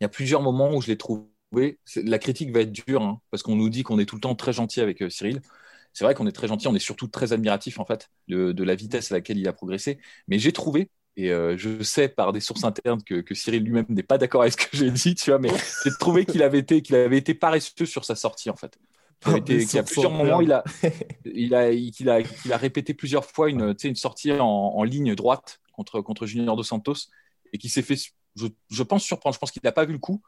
il 0.00 0.04
y 0.04 0.06
a 0.06 0.08
plusieurs 0.08 0.42
moments 0.42 0.72
où 0.72 0.80
je 0.80 0.86
l'ai 0.86 0.96
trouvé. 0.96 1.24
La 1.96 2.18
critique 2.18 2.52
va 2.52 2.60
être 2.60 2.72
dure, 2.72 3.02
hein, 3.02 3.20
parce 3.30 3.42
qu'on 3.42 3.56
nous 3.56 3.70
dit 3.70 3.82
qu'on 3.82 3.98
est 3.98 4.06
tout 4.06 4.16
le 4.16 4.20
temps 4.20 4.34
très 4.34 4.52
gentil 4.52 4.80
avec 4.80 5.02
euh, 5.02 5.10
Cyril. 5.10 5.40
C'est 5.92 6.04
vrai 6.04 6.14
qu'on 6.14 6.26
est 6.26 6.32
très 6.32 6.46
gentil, 6.46 6.68
on 6.68 6.74
est 6.74 6.78
surtout 6.78 7.08
très 7.08 7.32
admiratif, 7.32 7.80
en 7.80 7.84
fait, 7.84 8.10
de 8.28 8.62
la 8.62 8.74
vitesse 8.76 9.10
à 9.10 9.16
laquelle 9.16 9.38
il 9.38 9.48
a 9.48 9.52
progressé. 9.52 9.98
Mais 10.28 10.38
j'ai 10.38 10.52
trouvé 10.52 10.88
et 11.16 11.32
euh, 11.32 11.56
je 11.56 11.82
sais 11.82 12.08
par 12.08 12.32
des 12.32 12.40
sources 12.40 12.64
internes 12.64 13.02
que, 13.02 13.22
Cyril 13.34 13.64
lui-même 13.64 13.86
n'est 13.88 14.02
pas 14.02 14.18
d'accord 14.18 14.42
avec 14.42 14.54
ce 14.54 14.56
que 14.56 14.76
j'ai 14.76 14.90
dit, 14.90 15.14
tu 15.14 15.30
vois, 15.30 15.38
mais 15.38 15.50
j'ai 15.84 15.90
trouvé 15.98 16.24
qu'il 16.24 16.42
avait 16.42 16.58
été 16.58 16.82
qu'il 16.82 16.96
avait 16.96 17.18
été 17.18 17.34
paresseux 17.34 17.86
sur 17.86 18.04
sa 18.04 18.14
sortie 18.14 18.50
en 18.50 18.56
fait. 18.56 18.78
Il, 19.26 19.74
y 19.74 19.78
a 19.78 19.82
plusieurs 19.82 20.12
moments, 20.12 20.40
il 20.40 20.50
a, 20.50 20.64
il 21.26 21.54
a, 21.54 21.70
il 21.72 22.08
a, 22.08 22.20
il 22.20 22.52
a 22.52 22.56
répété 22.56 22.94
plusieurs 22.94 23.26
fois 23.26 23.50
une, 23.50 23.74
une 23.84 23.94
sortie 23.94 24.32
en, 24.32 24.46
en, 24.46 24.82
ligne 24.82 25.14
droite 25.14 25.60
contre, 25.74 26.00
contre 26.00 26.24
Junior 26.24 26.56
Dos 26.56 26.62
Santos 26.62 27.10
et 27.52 27.58
qui 27.58 27.68
s'est 27.68 27.82
fait, 27.82 27.96
je, 28.34 28.46
je, 28.70 28.82
pense, 28.82 29.04
surprendre. 29.04 29.34
Je 29.34 29.38
pense 29.38 29.50
qu'il 29.50 29.60
n'a 29.62 29.72
pas 29.72 29.84
vu 29.84 29.92
le 29.92 29.98
coup. 29.98 30.22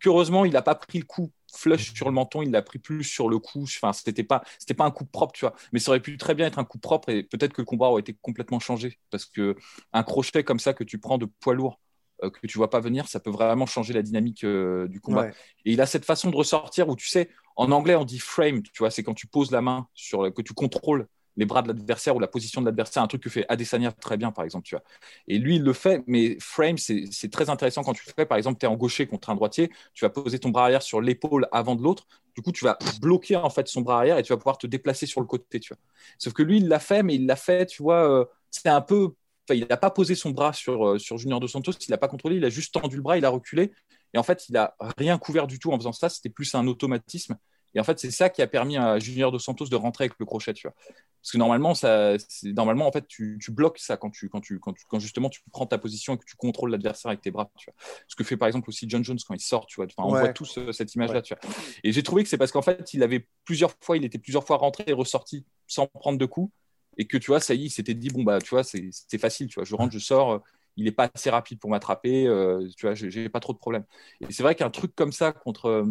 Qu'heureusement, 0.00 0.44
il 0.44 0.52
n'a 0.52 0.62
pas 0.62 0.74
pris 0.74 0.98
le 0.98 1.04
coup 1.04 1.32
flush 1.52 1.94
sur 1.94 2.06
le 2.06 2.12
menton, 2.12 2.42
il 2.42 2.50
l'a 2.50 2.62
pris 2.62 2.78
plus 2.78 3.04
sur 3.04 3.28
le 3.28 3.38
coup. 3.38 3.62
Enfin, 3.62 3.92
c'était 3.92 4.22
pas, 4.22 4.42
c'était 4.58 4.74
pas 4.74 4.84
un 4.84 4.90
coup 4.90 5.04
propre, 5.04 5.32
tu 5.32 5.44
vois. 5.44 5.54
Mais 5.72 5.78
ça 5.78 5.90
aurait 5.90 6.00
pu 6.00 6.16
très 6.16 6.34
bien 6.34 6.46
être 6.46 6.58
un 6.58 6.64
coup 6.64 6.78
propre 6.78 7.08
et 7.08 7.22
peut-être 7.22 7.52
que 7.52 7.62
le 7.62 7.66
combat 7.66 7.86
aurait 7.86 8.00
été 8.00 8.16
complètement 8.20 8.60
changé 8.60 8.98
parce 9.10 9.24
que 9.24 9.56
un 9.92 10.02
crochet 10.02 10.44
comme 10.44 10.60
ça 10.60 10.74
que 10.74 10.84
tu 10.84 10.98
prends 10.98 11.18
de 11.18 11.26
poids 11.40 11.54
lourd 11.54 11.80
euh, 12.22 12.30
que 12.30 12.46
tu 12.46 12.58
vois 12.58 12.70
pas 12.70 12.80
venir, 12.80 13.08
ça 13.08 13.20
peut 13.20 13.30
vraiment 13.30 13.66
changer 13.66 13.92
la 13.92 14.02
dynamique 14.02 14.44
euh, 14.44 14.88
du 14.88 15.00
combat. 15.00 15.28
Et 15.64 15.72
il 15.72 15.80
a 15.80 15.86
cette 15.86 16.04
façon 16.04 16.30
de 16.30 16.36
ressortir 16.36 16.88
où 16.88 16.96
tu 16.96 17.08
sais, 17.08 17.30
en 17.56 17.70
anglais 17.72 17.94
on 17.94 18.04
dit 18.04 18.18
frame, 18.18 18.62
tu 18.62 18.78
vois, 18.78 18.90
c'est 18.90 19.02
quand 19.02 19.14
tu 19.14 19.26
poses 19.26 19.50
la 19.50 19.62
main 19.62 19.86
sur 19.94 20.32
que 20.34 20.42
tu 20.42 20.52
contrôles 20.52 21.06
les 21.38 21.46
bras 21.46 21.62
de 21.62 21.68
l'adversaire 21.68 22.16
ou 22.16 22.20
la 22.20 22.26
position 22.28 22.60
de 22.60 22.66
l'adversaire, 22.66 23.02
un 23.02 23.06
truc 23.06 23.22
que 23.22 23.30
fait 23.30 23.46
Adesanya 23.48 23.92
très 23.92 24.16
bien, 24.18 24.32
par 24.32 24.44
exemple, 24.44 24.66
tu 24.66 24.74
vois. 24.74 24.84
Et 25.28 25.38
lui, 25.38 25.56
il 25.56 25.62
le 25.62 25.72
fait, 25.72 26.02
mais 26.06 26.36
frame, 26.40 26.76
c'est 26.78 27.30
très 27.30 27.48
intéressant 27.48 27.82
quand 27.84 27.94
tu 27.94 28.02
le 28.06 28.12
fais. 28.12 28.26
Par 28.26 28.36
exemple, 28.36 28.58
tu 28.58 28.66
es 28.66 28.68
en 28.68 28.76
gaucher 28.76 29.06
contre 29.06 29.30
un 29.30 29.36
droitier, 29.36 29.70
tu 29.94 30.04
vas 30.04 30.10
poser 30.10 30.38
ton 30.40 30.50
bras 30.50 30.64
arrière 30.64 30.82
sur 30.82 31.00
l'épaule 31.00 31.46
avant 31.52 31.76
de 31.76 31.82
l'autre. 31.82 32.06
Du 32.34 32.42
coup, 32.42 32.52
tu 32.52 32.64
vas 32.64 32.76
bloquer 33.00 33.36
en 33.36 33.50
fait 33.50 33.68
son 33.68 33.80
bras 33.82 33.98
arrière 33.98 34.18
et 34.18 34.22
tu 34.22 34.32
vas 34.32 34.36
pouvoir 34.36 34.58
te 34.58 34.66
déplacer 34.66 35.06
sur 35.06 35.20
le 35.20 35.26
côté, 35.26 35.60
tu 35.60 35.68
vois. 35.74 35.78
Sauf 36.18 36.32
que 36.32 36.42
lui, 36.42 36.58
il 36.58 36.68
l'a 36.68 36.80
fait, 36.80 37.02
mais 37.02 37.14
il 37.14 37.26
l'a 37.26 37.36
fait, 37.36 37.66
tu 37.66 37.82
vois, 37.82 38.08
euh, 38.10 38.24
c'est 38.50 38.68
un 38.68 38.80
peu. 38.80 39.10
il 39.50 39.66
n'a 39.68 39.76
pas 39.76 39.90
posé 39.90 40.14
son 40.14 40.30
bras 40.30 40.52
sur, 40.52 40.86
euh, 40.88 40.98
Junior 40.98 41.40
Dos 41.40 41.48
Santos, 41.48 41.72
il 41.86 41.90
n'a 41.90 41.98
pas 41.98 42.08
contrôlé, 42.08 42.36
il 42.36 42.44
a 42.44 42.50
juste 42.50 42.74
tendu 42.74 42.96
le 42.96 43.02
bras, 43.02 43.16
il 43.18 43.24
a 43.24 43.30
reculé. 43.30 43.72
Et 44.14 44.18
en 44.18 44.22
fait, 44.22 44.48
il 44.48 44.52
n'a 44.52 44.74
rien 44.98 45.18
couvert 45.18 45.46
du 45.46 45.58
tout 45.58 45.72
en 45.72 45.76
faisant 45.78 45.92
ça. 45.92 46.08
C'était 46.08 46.30
plus 46.30 46.54
un 46.54 46.66
automatisme. 46.66 47.36
Et 47.74 47.80
en 47.80 47.84
fait, 47.84 47.98
c'est 47.98 48.10
ça 48.10 48.28
qui 48.30 48.42
a 48.42 48.46
permis 48.46 48.76
à 48.76 48.98
Junior 48.98 49.30
Dos 49.30 49.38
Santos 49.38 49.66
de 49.66 49.76
rentrer 49.76 50.04
avec 50.04 50.18
le 50.18 50.26
crochet, 50.26 50.54
tu 50.54 50.66
vois. 50.66 50.74
Parce 51.20 51.32
que 51.32 51.38
normalement, 51.38 51.74
ça, 51.74 52.16
normalement 52.44 52.86
en 52.86 52.92
fait, 52.92 53.06
tu, 53.06 53.38
bloques 53.50 53.78
ça 53.78 53.96
quand, 53.96 54.10
tu, 54.10 54.28
quand, 54.28 54.40
tu, 54.40 54.58
quand, 54.60 54.74
quand, 54.88 54.98
justement 54.98 55.28
tu 55.28 55.40
prends 55.50 55.66
ta 55.66 55.76
position 55.76 56.14
et 56.14 56.18
que 56.18 56.24
tu 56.24 56.36
contrôles 56.36 56.70
l'adversaire 56.70 57.10
avec 57.10 57.20
tes 57.20 57.30
bras, 57.30 57.50
tu 57.58 57.70
vois. 57.70 57.74
Ce 58.06 58.16
que 58.16 58.24
fait 58.24 58.36
par 58.36 58.48
exemple 58.48 58.70
aussi 58.70 58.88
John 58.88 59.04
Jones 59.04 59.18
quand 59.26 59.34
il 59.34 59.40
sort, 59.40 59.66
tu 59.66 59.76
vois. 59.76 59.86
Enfin, 59.86 60.08
on 60.08 60.10
voit 60.10 60.32
tous 60.32 60.58
euh, 60.58 60.72
cette 60.72 60.94
image-là, 60.94 61.22
tu 61.22 61.34
vois. 61.34 61.52
Et 61.84 61.92
j'ai 61.92 62.02
trouvé 62.02 62.22
que 62.22 62.28
c'est 62.28 62.38
parce 62.38 62.52
qu'en 62.52 62.62
fait, 62.62 62.94
il 62.94 63.02
avait 63.02 63.26
plusieurs 63.44 63.72
fois, 63.80 63.96
il 63.96 64.04
était 64.04 64.18
plusieurs 64.18 64.44
fois 64.44 64.56
rentré 64.56 64.84
et 64.86 64.92
ressorti 64.92 65.44
sans 65.66 65.86
prendre 65.86 66.18
de 66.18 66.26
coups. 66.26 66.52
Et 67.00 67.06
que 67.06 67.16
tu 67.16 67.30
vois, 67.30 67.40
ça 67.40 67.54
y 67.54 67.62
est, 67.62 67.66
il 67.66 67.70
s'était 67.70 67.94
dit, 67.94 68.08
bon, 68.08 68.24
bah, 68.24 68.40
tu 68.40 68.50
vois, 68.50 68.64
c'est 68.64 69.18
facile, 69.18 69.46
tu 69.46 69.54
vois. 69.54 69.64
Je 69.64 69.74
rentre, 69.76 69.92
je 69.92 70.00
sors 70.00 70.32
euh, 70.32 70.38
il 70.76 70.84
n'est 70.84 70.92
pas 70.92 71.10
assez 71.12 71.28
rapide 71.28 71.58
pour 71.58 71.70
m'attraper, 71.70 72.26
euh, 72.26 72.68
tu 72.76 72.86
vois, 72.86 72.94
j'ai 72.94 73.28
pas 73.28 73.40
trop 73.40 73.52
de 73.52 73.58
problèmes. 73.58 73.84
Et 74.20 74.32
c'est 74.32 74.44
vrai 74.44 74.54
qu'un 74.54 74.70
truc 74.70 74.94
comme 74.94 75.10
ça 75.10 75.32
contre, 75.32 75.84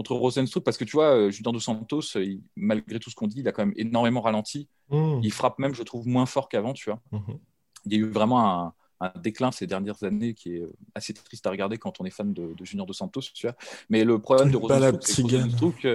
contre 0.00 0.14
Rosenstruck 0.14 0.64
parce 0.64 0.78
que 0.78 0.84
tu 0.84 0.92
vois, 0.92 1.14
euh, 1.14 1.30
Julien 1.30 1.52
Dos 1.52 1.60
Santos, 1.60 2.16
euh, 2.16 2.38
malgré 2.56 2.98
tout 2.98 3.10
ce 3.10 3.14
qu'on 3.14 3.26
dit, 3.26 3.40
il 3.40 3.48
a 3.48 3.52
quand 3.52 3.66
même 3.66 3.74
énormément 3.76 4.22
ralenti. 4.22 4.66
Mmh. 4.88 5.20
Il 5.22 5.30
frappe 5.30 5.58
même, 5.58 5.74
je 5.74 5.82
trouve, 5.82 6.08
moins 6.08 6.24
fort 6.24 6.48
qu'avant, 6.48 6.72
tu 6.72 6.88
vois. 6.88 7.00
Mmh. 7.12 7.32
Il 7.84 7.92
y 7.92 7.96
a 7.96 7.98
eu 7.98 8.08
vraiment 8.08 8.72
un, 9.00 9.12
déclin 9.16 9.50
ces 9.50 9.66
dernières 9.66 10.02
années 10.02 10.32
qui 10.32 10.56
est 10.56 10.60
euh, 10.60 10.72
assez 10.94 11.12
triste 11.12 11.46
à 11.46 11.50
regarder 11.50 11.76
quand 11.76 12.00
on 12.00 12.06
est 12.06 12.10
fan 12.10 12.32
de, 12.32 12.54
de 12.54 12.64
Junior 12.64 12.86
Dos 12.86 12.94
Santos, 12.94 13.20
tu 13.34 13.46
vois. 13.46 13.56
Mais 13.90 14.04
le 14.04 14.18
problème 14.18 14.50
de 14.50 14.56
Rosenstruck, 14.56 15.86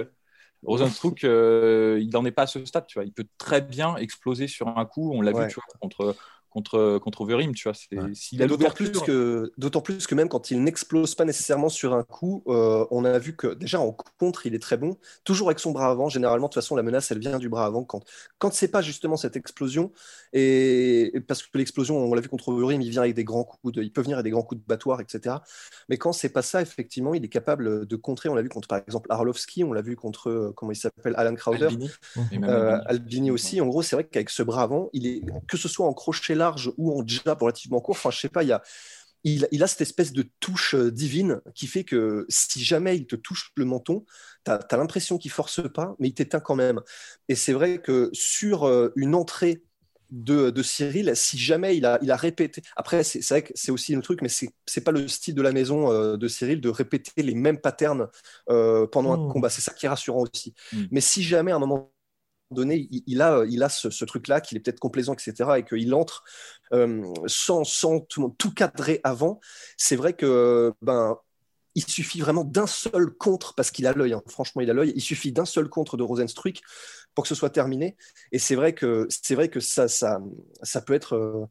Rosenstruck, 0.62 1.22
il 1.24 2.10
n'en 2.12 2.24
est 2.24 2.30
pas 2.30 2.42
à 2.42 2.46
ce 2.46 2.64
stade, 2.64 2.86
tu 2.86 2.98
vois. 2.98 3.04
Il 3.04 3.12
peut 3.12 3.26
très 3.38 3.60
bien 3.60 3.96
exploser 3.96 4.46
sur 4.46 4.68
un 4.68 4.84
coup. 4.84 5.12
On 5.14 5.20
l'a 5.20 5.32
vu, 5.32 5.48
tu 5.48 5.54
vois, 5.54 5.64
contre 5.80 6.14
contre, 6.56 6.98
contre 6.98 7.20
Overeem, 7.20 7.54
tu 7.54 7.68
vois. 7.68 7.76
Ouais. 7.92 8.46
D'autant 8.46 8.70
plus, 8.70 8.90
que, 8.90 9.52
d'autant 9.58 9.82
plus 9.82 10.06
que 10.06 10.14
même 10.14 10.30
quand 10.30 10.50
il 10.50 10.62
n'explose 10.62 11.14
pas 11.14 11.26
nécessairement 11.26 11.68
sur 11.68 11.92
un 11.92 12.02
coup, 12.02 12.42
euh, 12.46 12.86
on 12.90 13.04
a 13.04 13.18
vu 13.18 13.36
que 13.36 13.52
déjà 13.52 13.78
en 13.78 13.94
contre, 14.18 14.46
il 14.46 14.54
est 14.54 14.58
très 14.58 14.78
bon, 14.78 14.96
toujours 15.24 15.48
avec 15.48 15.58
son 15.58 15.72
bras 15.72 15.90
avant. 15.90 16.08
Généralement, 16.08 16.46
de 16.46 16.52
toute 16.52 16.62
façon, 16.62 16.74
la 16.74 16.82
menace, 16.82 17.10
elle 17.10 17.18
vient 17.18 17.38
du 17.38 17.50
bras 17.50 17.66
avant. 17.66 17.84
Quand, 17.84 18.02
quand 18.38 18.54
c'est 18.54 18.68
pas 18.68 18.80
justement 18.80 19.18
cette 19.18 19.36
explosion, 19.36 19.92
et, 20.32 21.12
parce 21.28 21.42
que 21.42 21.58
l'explosion, 21.58 21.98
on 21.98 22.14
l'a 22.14 22.22
vu 22.22 22.30
contre 22.30 22.48
Overeem, 22.48 22.80
il 22.80 22.88
vient 22.88 23.02
avec 23.02 23.14
des 23.14 23.24
grands 23.24 23.44
coups, 23.44 23.74
de, 23.74 23.82
il 23.82 23.92
peut 23.92 24.00
venir 24.00 24.16
avec 24.16 24.24
des 24.24 24.30
grands 24.30 24.42
coups 24.42 24.62
de 24.62 24.66
battoir, 24.66 25.02
etc. 25.02 25.36
Mais 25.90 25.98
quand 25.98 26.12
c'est 26.12 26.30
pas 26.30 26.42
ça, 26.42 26.62
effectivement, 26.62 27.12
il 27.12 27.22
est 27.22 27.28
capable 27.28 27.86
de 27.86 27.96
contrer. 27.96 28.30
On 28.30 28.34
l'a 28.34 28.42
vu 28.42 28.48
contre, 28.48 28.68
par 28.68 28.78
exemple, 28.78 29.12
Arlovski, 29.12 29.62
on 29.62 29.74
l'a 29.74 29.82
vu 29.82 29.94
contre, 29.94 30.30
euh, 30.30 30.52
comment 30.56 30.72
il 30.72 30.76
s'appelle, 30.76 31.12
Alan 31.18 31.34
Crowder, 31.34 31.66
Albini, 31.66 31.90
euh, 32.44 32.78
Albini 32.86 33.30
aussi. 33.30 33.60
En 33.60 33.66
gros, 33.66 33.82
c'est 33.82 33.94
vrai 33.96 34.04
qu'avec 34.04 34.30
ce 34.30 34.42
bras 34.42 34.62
avant, 34.62 34.88
il 34.94 35.06
est, 35.06 35.22
que 35.46 35.58
ce 35.58 35.68
soit 35.68 35.86
en 35.86 35.92
crochet 35.92 36.34
là, 36.34 36.45
ou 36.76 36.98
en 36.98 37.06
jab 37.06 37.40
relativement 37.40 37.80
court. 37.80 37.96
Enfin, 37.96 38.10
je 38.10 38.20
sais 38.20 38.28
pas, 38.28 38.42
il 38.42 38.48
y 38.48 38.52
a, 38.52 38.62
il, 39.26 39.62
a 39.62 39.66
cette 39.66 39.80
espèce 39.80 40.12
de 40.12 40.24
touche 40.40 40.74
euh, 40.74 40.90
divine 40.90 41.40
qui 41.54 41.66
fait 41.66 41.84
que 41.84 42.26
si 42.28 42.62
jamais 42.62 42.96
il 42.96 43.06
te 43.06 43.16
touche 43.16 43.52
le 43.56 43.64
menton, 43.64 44.04
tu 44.44 44.52
as, 44.52 44.76
l'impression 44.76 45.18
qu'il 45.18 45.30
force 45.30 45.60
pas, 45.72 45.96
mais 45.98 46.08
il 46.08 46.14
t'éteint 46.14 46.40
quand 46.40 46.54
même. 46.54 46.80
Et 47.28 47.34
c'est 47.34 47.52
vrai 47.52 47.78
que 47.78 48.08
sur 48.12 48.64
euh, 48.64 48.92
une 48.94 49.14
entrée 49.14 49.62
de, 50.10 50.50
de, 50.50 50.62
Cyril, 50.62 51.10
si 51.16 51.36
jamais 51.36 51.76
il 51.76 51.84
a, 51.84 51.98
il 52.00 52.12
a 52.12 52.16
répété, 52.16 52.62
après 52.76 53.02
c'est 53.02 53.28
vrai 53.28 53.42
que 53.42 53.52
c'est 53.56 53.72
aussi 53.72 53.92
le 53.92 54.02
truc, 54.02 54.22
mais 54.22 54.28
c'est 54.28 54.80
pas 54.84 54.92
le 54.92 55.08
style 55.08 55.34
de 55.34 55.42
la 55.42 55.50
maison 55.50 55.90
euh, 55.90 56.16
de 56.16 56.28
Cyril 56.28 56.60
de 56.60 56.68
répéter 56.68 57.22
les 57.24 57.34
mêmes 57.34 57.60
patterns 57.60 58.06
pendant 58.46 59.14
un 59.14 59.26
mmh. 59.28 59.32
combat, 59.32 59.50
c'est 59.50 59.62
ça 59.62 59.72
qui 59.72 59.86
est 59.86 59.88
rassurant 59.88 60.22
aussi. 60.22 60.54
Mmh. 60.72 60.82
Mais 60.92 61.00
si 61.00 61.24
jamais 61.24 61.50
à 61.50 61.56
un 61.56 61.58
moment 61.58 61.90
donné, 62.50 62.88
il, 62.90 63.22
a, 63.22 63.44
il 63.48 63.62
a 63.62 63.68
ce, 63.68 64.04
truc-là, 64.04 64.40
qu'il 64.40 64.56
est 64.56 64.60
peut-être 64.60 64.80
complaisant, 64.80 65.14
etc., 65.14 65.50
et 65.58 65.64
qu'il 65.64 65.94
entre 65.94 66.24
euh, 66.72 67.02
sans, 67.26 67.64
sans 67.64 68.00
tout, 68.00 68.34
cadrer 68.54 69.00
avant, 69.04 69.40
c'est 69.76 69.96
vrai 69.96 70.14
que 70.14 70.72
ben, 70.82 71.16
il 71.74 71.84
suffit 71.84 72.20
vraiment 72.20 72.44
d'un 72.44 72.66
seul 72.66 73.10
contre, 73.10 73.54
parce 73.54 73.70
qu'il 73.70 73.86
a 73.86 73.92
l'œil, 73.92 74.14
hein. 74.14 74.22
franchement, 74.28 74.62
il 74.62 74.70
a 74.70 74.74
l'œil, 74.74 74.92
il 74.94 75.02
suffit 75.02 75.32
d'un 75.32 75.44
seul 75.44 75.68
contre 75.68 75.96
de 75.96 76.02
Rosenstruck 76.02 76.60
pour 77.14 77.24
que 77.24 77.28
ce 77.28 77.34
soit 77.34 77.50
terminé. 77.50 77.96
Et 78.32 78.38
c'est 78.38 78.54
vrai 78.54 78.74
que, 78.74 79.06
c'est 79.10 79.34
vrai 79.34 79.48
que 79.48 79.60
ça, 79.60 79.88
ça, 79.88 80.20
ça 80.62 80.80
peut 80.80 80.94
être 80.94 81.14
euh, 81.14 81.44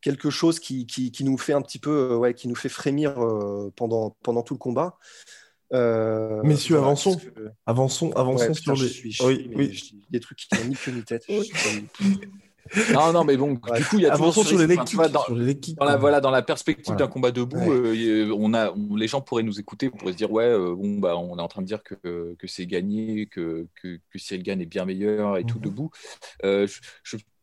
quelque 0.00 0.30
chose 0.30 0.60
qui, 0.60 0.86
qui, 0.86 1.10
qui, 1.10 1.24
nous 1.24 1.38
fait 1.38 1.52
un 1.52 1.62
petit 1.62 1.78
peu, 1.78 2.12
euh, 2.12 2.16
ouais, 2.16 2.34
qui 2.34 2.48
nous 2.48 2.54
fait 2.54 2.68
frémir 2.68 3.14
pendant, 3.76 4.16
pendant 4.22 4.42
tout 4.42 4.54
le 4.54 4.58
combat. 4.58 4.98
Euh, 5.72 6.42
Messieurs, 6.42 6.76
avançons. 6.76 7.18
avançons. 7.66 8.12
Avançons, 8.12 8.54
sur 8.54 8.74
les. 8.74 8.90
oui, 9.24 9.50
oui. 9.54 9.94
des 10.10 10.20
trucs 10.20 10.38
qui 10.38 10.48
n'ont 10.54 10.68
ni 10.68 10.74
queue 10.74 10.92
ni 10.92 11.02
tête. 11.02 11.24
non, 12.92 13.12
non, 13.12 13.24
mais 13.24 13.36
bon, 13.36 13.54
du 13.54 13.84
coup, 13.84 13.96
il 13.98 14.02
y 14.02 14.06
a 14.06 14.16
toujours 14.16 14.46
sur 14.46 14.58
les 14.58 14.66
lectures. 14.66 15.08
Dans, 15.10 15.24
dans, 15.28 15.84
la, 15.84 15.96
voilà, 15.96 16.20
dans 16.20 16.30
la 16.30 16.42
perspective 16.42 16.94
d'un 16.96 17.08
combat 17.08 17.30
debout, 17.30 17.72
euh, 17.72 18.34
on 18.36 18.54
a, 18.54 18.72
les 18.96 19.08
gens 19.08 19.20
pourraient 19.20 19.42
nous 19.42 19.58
écouter, 19.58 19.90
on 19.92 19.96
pourrait 19.96 20.12
se 20.12 20.18
dire, 20.18 20.30
ouais, 20.30 20.44
euh, 20.44 20.74
bon, 20.74 20.98
bah, 20.98 21.16
on 21.16 21.38
est 21.38 21.42
en 21.42 21.48
train 21.48 21.62
de 21.62 21.66
dire 21.66 21.82
que, 21.82 22.34
que 22.38 22.46
c'est 22.46 22.66
gagné, 22.66 23.26
que, 23.26 23.66
que, 23.74 23.98
que 24.10 24.18
Cyril 24.18 24.42
Gann 24.42 24.60
est 24.60 24.66
bien 24.66 24.84
meilleur 24.84 25.38
et 25.38 25.44
tout 25.44 25.58
mhm. 25.58 25.64
debout. 25.64 25.90
je, 26.42 26.66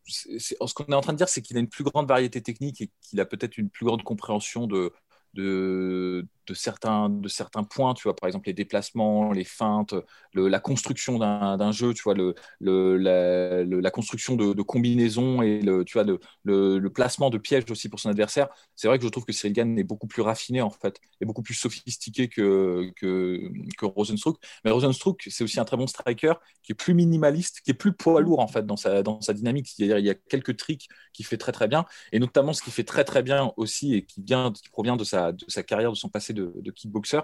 ce 0.10 0.74
qu'on 0.74 0.86
est 0.86 0.96
en 0.96 1.02
train 1.02 1.14
de 1.14 1.18
dire, 1.18 1.30
c'est 1.30 1.42
qu'il 1.42 1.58
a 1.58 1.60
une 1.60 1.70
plus 1.70 1.84
grande 1.84 2.08
variété 2.08 2.42
technique 2.42 2.82
et 2.82 2.90
qu'il 3.02 3.20
a 3.20 3.26
peut-être 3.26 3.58
une 3.58 3.70
plus 3.70 3.86
grande 3.86 4.04
compréhension 4.04 4.68
de, 4.68 4.92
de, 5.34 6.26
de 6.50 6.56
certains, 6.56 7.10
de 7.10 7.28
certains 7.28 7.64
points, 7.64 7.94
tu 7.94 8.04
vois, 8.04 8.16
par 8.16 8.28
exemple 8.28 8.48
les 8.48 8.54
déplacements, 8.54 9.32
les 9.32 9.44
feintes, 9.44 9.94
la 10.34 10.60
construction 10.60 11.20
d'un 11.20 11.72
jeu, 11.72 11.94
tu 11.94 12.02
vois, 12.04 12.16
le, 12.16 12.34
la, 12.98 13.64
la, 13.64 13.92
construction 13.92 14.36
de, 14.36 14.62
combinaisons 14.64 15.42
et 15.42 15.62
le, 15.62 15.86
tu 15.86 15.94
vois, 15.94 16.06
le, 16.44 16.90
placement 16.90 17.30
de 17.30 17.38
pièges 17.38 17.70
aussi 17.70 17.88
pour 17.88 18.00
son 18.00 18.10
adversaire. 18.10 18.48
C'est 18.76 18.88
vrai 18.88 18.98
que 18.98 19.06
je 19.06 19.10
trouve 19.10 19.26
que 19.26 19.32
Cyril 19.32 19.54
Gann 19.54 19.78
est 19.78 19.84
beaucoup 19.84 20.08
plus 20.08 20.24
raffiné 20.24 20.62
en 20.62 20.72
fait, 20.72 21.00
et 21.22 21.26
beaucoup 21.26 21.44
plus 21.44 21.54
sophistiqué 21.54 22.28
que, 22.28 22.92
que, 22.96 23.86
Rosenstruck. 23.86 24.38
Mais 24.66 24.72
Rosenstruck, 24.72 25.22
c'est 25.30 25.44
aussi 25.44 25.60
un 25.60 25.66
très 25.66 25.78
bon 25.78 25.88
striker 25.88 26.34
qui 26.64 26.72
est 26.72 26.76
plus 26.76 26.94
minimaliste, 26.94 27.62
qui 27.62 27.72
est 27.72 27.76
plus 27.76 27.94
poids 27.94 28.22
lourd 28.22 28.40
en 28.40 28.48
fait 28.48 28.66
dans 28.66 28.78
sa, 28.78 29.04
dans 29.04 29.22
sa 29.22 29.34
dynamique. 29.34 29.68
C'est-à-dire 29.68 30.00
il 30.00 30.06
y 30.06 30.10
a 30.10 30.16
quelques 30.16 30.58
tricks 30.58 30.88
qui 31.14 31.24
fait 31.24 31.38
très 31.38 31.52
très 31.52 31.68
bien, 31.68 31.86
et 32.12 32.20
notamment 32.20 32.54
ce 32.54 32.62
qui 32.62 32.72
fait 32.72 32.84
très 32.84 33.04
très 33.04 33.22
bien 33.24 33.52
aussi 33.58 33.94
et 33.94 34.06
qui, 34.06 34.22
vient, 34.24 34.52
qui 34.52 34.70
provient 34.70 34.96
de 34.96 35.04
sa, 35.04 35.32
de 35.32 35.46
sa 35.48 35.64
carrière, 35.64 35.92
de 35.92 35.98
son 35.98 36.10
passé 36.10 36.34
de, 36.34 36.39
kickboxer, 36.72 37.22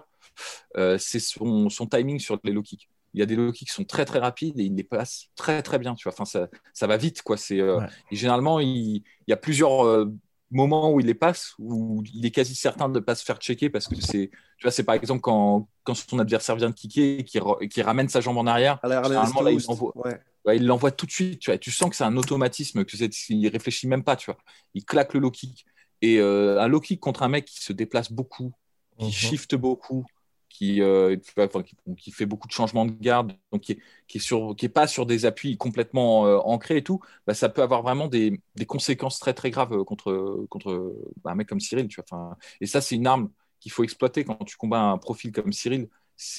euh, 0.77 0.97
c'est 0.97 1.19
son, 1.19 1.69
timing 1.89 2.19
sur 2.19 2.39
les 2.43 2.51
low 2.51 2.61
kicks. 2.61 2.89
Il 3.13 3.19
y 3.19 3.23
a 3.23 3.25
des 3.25 3.35
low 3.35 3.51
kicks 3.51 3.69
qui 3.69 3.73
sont 3.73 3.85
très 3.85 4.05
très 4.05 4.19
rapides 4.19 4.59
et 4.59 4.63
il 4.63 4.75
les 4.75 4.83
passe 4.83 5.27
très 5.35 5.61
très 5.63 5.79
bien. 5.79 5.95
Tu 5.95 6.03
vois, 6.03 6.13
enfin 6.13 6.25
ça, 6.25 6.49
ça 6.73 6.87
va 6.87 6.97
vite 6.97 7.21
quoi. 7.21 7.37
C'est 7.37 7.59
euh, 7.61 7.79
généralement 8.11 8.59
il, 8.59 9.03
y 9.27 9.33
a 9.33 9.37
plusieurs 9.37 9.85
euh, 9.85 10.11
moments 10.51 10.91
où 10.91 10.99
il 10.99 11.05
les 11.05 11.13
passe 11.13 11.53
où 11.57 12.03
il 12.13 12.25
est 12.25 12.31
quasi 12.31 12.55
certain 12.55 12.89
de 12.89 12.99
ne 12.99 13.03
pas 13.03 13.15
se 13.15 13.23
faire 13.23 13.37
checker 13.37 13.69
parce 13.69 13.87
que 13.87 13.95
c'est 13.95 14.29
tu 14.57 14.63
vois 14.63 14.71
c'est 14.71 14.83
par 14.83 14.95
exemple 14.95 15.21
quand, 15.21 15.67
quand 15.83 15.95
son 15.95 16.19
adversaire 16.19 16.55
vient 16.57 16.69
de 16.69 16.75
kicker 16.75 17.19
et 17.19 17.23
qui, 17.23 17.39
qui 17.69 17.81
ramène 17.81 18.09
sa 18.09 18.19
jambe 18.19 18.37
en 18.37 18.47
arrière. 18.47 18.79
généralement 18.83 19.41
là 19.41 19.51
il 19.51 19.63
l'envoie. 19.65 19.93
il 20.53 20.65
l'envoie 20.65 20.91
tout 20.91 21.05
de 21.05 21.11
suite. 21.11 21.39
Tu, 21.39 21.51
vois, 21.51 21.57
tu 21.57 21.71
sens 21.71 21.89
que 21.89 21.95
c'est 21.95 22.03
un 22.03 22.17
automatisme 22.17 22.83
que 22.83 22.97
c'est 22.97 23.09
il 23.29 23.47
réfléchit 23.47 23.87
même 23.87 24.03
pas. 24.03 24.17
Tu 24.17 24.25
vois, 24.25 24.37
il 24.73 24.83
claque 24.83 25.13
le 25.13 25.21
low 25.21 25.31
kick. 25.31 25.65
Et 26.01 26.19
un 26.19 26.67
low 26.67 26.81
kick 26.81 26.99
contre 26.99 27.23
un 27.23 27.29
mec 27.29 27.45
qui 27.45 27.63
se 27.63 27.71
déplace 27.71 28.11
beaucoup, 28.11 28.53
qui 28.97 29.05
mhm. 29.05 29.11
shift 29.11 29.55
beaucoup, 29.55 30.05
qui, 30.49 30.81
euh, 30.81 31.17
qui, 31.97 32.11
fait 32.11 32.25
beaucoup 32.25 32.47
de 32.47 32.53
changements 32.53 32.85
de 32.85 32.91
garde, 32.91 33.33
donc 33.51 33.61
qui 33.61 33.73
n'est 34.07 34.63
est 34.63 34.69
pas 34.69 34.87
sur 34.87 35.05
des 35.05 35.25
appuis 35.25 35.57
complètement 35.57 36.25
euh, 36.25 36.37
ancrés 36.37 36.77
et 36.77 36.83
tout, 36.83 37.01
bah, 37.27 37.33
ça 37.33 37.49
peut 37.49 37.61
avoir 37.61 37.81
vraiment 37.81 38.07
des, 38.07 38.39
conséquences 38.67 39.19
très 39.19 39.33
très 39.33 39.51
graves 39.51 39.83
contre, 39.83 40.45
contre 40.49 40.95
bah, 41.23 41.31
un 41.31 41.35
mec 41.35 41.49
comme 41.49 41.59
Cyril. 41.59 41.87
Tu 41.87 42.01
vois, 42.09 42.37
et 42.61 42.67
ça, 42.67 42.79
c'est 42.79 42.95
une 42.95 43.07
arme 43.07 43.31
qu'il 43.59 43.71
faut 43.71 43.83
exploiter 43.83 44.23
quand 44.23 44.43
tu 44.45 44.55
combats 44.55 44.81
un 44.81 44.97
profil 44.97 45.31
comme 45.31 45.51
Cyril. 45.51 45.89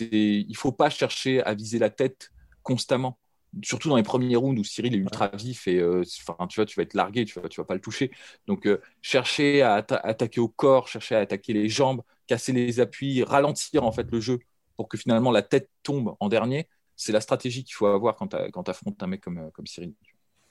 Il 0.00 0.48
ne 0.48 0.54
faut 0.54 0.72
pas 0.72 0.88
chercher 0.88 1.42
à 1.42 1.54
viser 1.54 1.78
la 1.78 1.90
tête 1.90 2.32
constamment 2.62 3.18
surtout 3.62 3.88
dans 3.88 3.96
les 3.96 4.02
premiers 4.02 4.36
rounds 4.36 4.58
où 4.58 4.64
Cyril 4.64 4.94
est 4.94 4.98
ultra 4.98 5.28
vif 5.28 5.66
et 5.68 5.78
euh, 5.78 6.02
enfin, 6.28 6.46
tu 6.46 6.56
vois, 6.56 6.66
tu 6.66 6.76
vas 6.76 6.82
être 6.82 6.94
largué, 6.94 7.24
tu 7.24 7.40
vas, 7.40 7.48
tu 7.48 7.60
vas 7.60 7.64
pas 7.64 7.74
le 7.74 7.80
toucher. 7.80 8.10
Donc, 8.46 8.66
euh, 8.66 8.80
chercher 9.02 9.62
à 9.62 9.74
attaquer 9.74 10.40
au 10.40 10.48
corps, 10.48 10.88
chercher 10.88 11.16
à 11.16 11.20
attaquer 11.20 11.52
les 11.52 11.68
jambes, 11.68 12.02
casser 12.26 12.52
les 12.52 12.80
appuis, 12.80 13.22
ralentir 13.22 13.84
en 13.84 13.92
fait 13.92 14.10
le 14.10 14.20
jeu 14.20 14.38
pour 14.76 14.88
que 14.88 14.98
finalement 14.98 15.30
la 15.30 15.42
tête 15.42 15.70
tombe 15.82 16.16
en 16.20 16.28
dernier, 16.28 16.68
c'est 16.96 17.12
la 17.12 17.20
stratégie 17.20 17.64
qu'il 17.64 17.74
faut 17.74 17.86
avoir 17.86 18.16
quand 18.16 18.28
tu 18.28 18.70
affrontes 18.70 19.02
un 19.02 19.06
mec 19.06 19.20
comme, 19.20 19.38
euh, 19.38 19.50
comme 19.52 19.66
Cyril. 19.66 19.94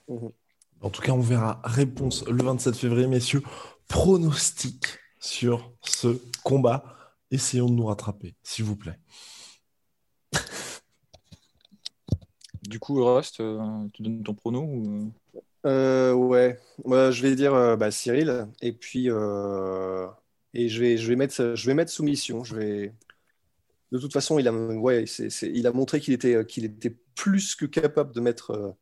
Mhm. 0.08 0.30
En 0.82 0.90
tout 0.90 1.00
cas, 1.00 1.12
on 1.12 1.20
verra 1.20 1.60
réponse 1.64 2.26
le 2.26 2.42
27 2.42 2.76
février, 2.76 3.06
messieurs. 3.06 3.42
Pronostic 3.88 4.84
sur 5.18 5.72
ce 5.80 6.20
combat. 6.42 6.84
Essayons 7.30 7.66
de 7.66 7.72
nous 7.72 7.86
rattraper, 7.86 8.34
s'il 8.42 8.64
vous 8.64 8.76
plaît. 8.76 8.98
Du 12.68 12.78
coup, 12.80 13.04
Rust, 13.04 13.40
euh, 13.40 13.86
tu 13.92 14.02
donnes 14.02 14.22
ton 14.22 14.34
prono 14.34 14.62
ou... 14.62 15.12
Euh, 15.66 16.12
ouais, 16.12 16.58
Moi, 16.84 17.10
je 17.10 17.22
vais 17.22 17.34
dire 17.34 17.54
euh, 17.54 17.76
bah, 17.76 17.90
Cyril, 17.90 18.46
et 18.62 18.72
puis 18.72 19.08
et 20.54 20.68
je 20.68 20.80
vais, 20.80 20.96
je 20.96 21.08
vais 21.08 21.16
mettre, 21.16 21.54
je 21.54 21.66
vais 21.66 21.74
mettre 21.74 21.90
soumission. 21.90 22.44
Je 22.44 22.56
vais. 22.56 22.94
De 23.92 23.98
toute 23.98 24.12
façon, 24.12 24.38
il 24.38 24.48
a, 24.48 24.52
ouais, 24.52 25.04
il 25.42 25.66
a 25.66 25.72
montré 25.72 26.00
qu'il 26.00 26.14
était, 26.14 26.44
qu'il 26.46 26.64
était 26.64 26.96
plus 27.14 27.54
que 27.54 27.66
capable 27.66 28.14
de 28.14 28.20
mettre. 28.20 28.76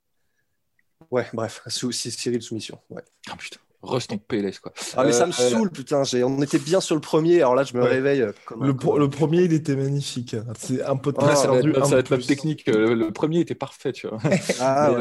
Ouais, 1.10 1.26
bref, 1.32 1.62
Cyril 1.68 2.42
soumission. 2.42 2.80
Ouais. 2.90 3.02
Ah 3.28 3.36
putain. 3.36 3.63
Rust 3.84 4.12
en 4.12 4.18
PLS 4.18 4.58
quoi. 4.58 4.72
Ah 4.96 5.04
mais 5.04 5.12
ça 5.12 5.26
me 5.26 5.32
euh, 5.32 5.34
saoule 5.34 5.70
putain, 5.70 6.02
on 6.24 6.42
était 6.42 6.58
bien 6.58 6.80
sur 6.80 6.94
le 6.94 7.00
premier, 7.00 7.36
alors 7.36 7.54
là 7.54 7.64
je 7.64 7.76
me 7.76 7.82
réveille 7.82 8.22
euh, 8.22 8.32
comme 8.46 8.64
le, 8.64 8.72
le, 8.72 9.08
premier 9.08 9.42
il 9.42 9.52
était 9.52 9.76
magnifique, 9.76 10.36
c'est 10.56 10.82
un 10.82 10.96
peu 10.96 11.12
ah, 11.18 11.34
ça, 11.36 11.48
va 11.48 11.58
être, 11.58 11.86
ça 11.86 11.94
va 11.94 11.98
être 12.00 12.16
technique, 12.18 12.68
euh, 12.68 12.94
le, 12.94 13.10
premier 13.12 13.40
était 13.40 13.54
parfait 13.54 13.92
tu 13.92 14.08
vois. 14.08 14.18
ah, 14.60 14.92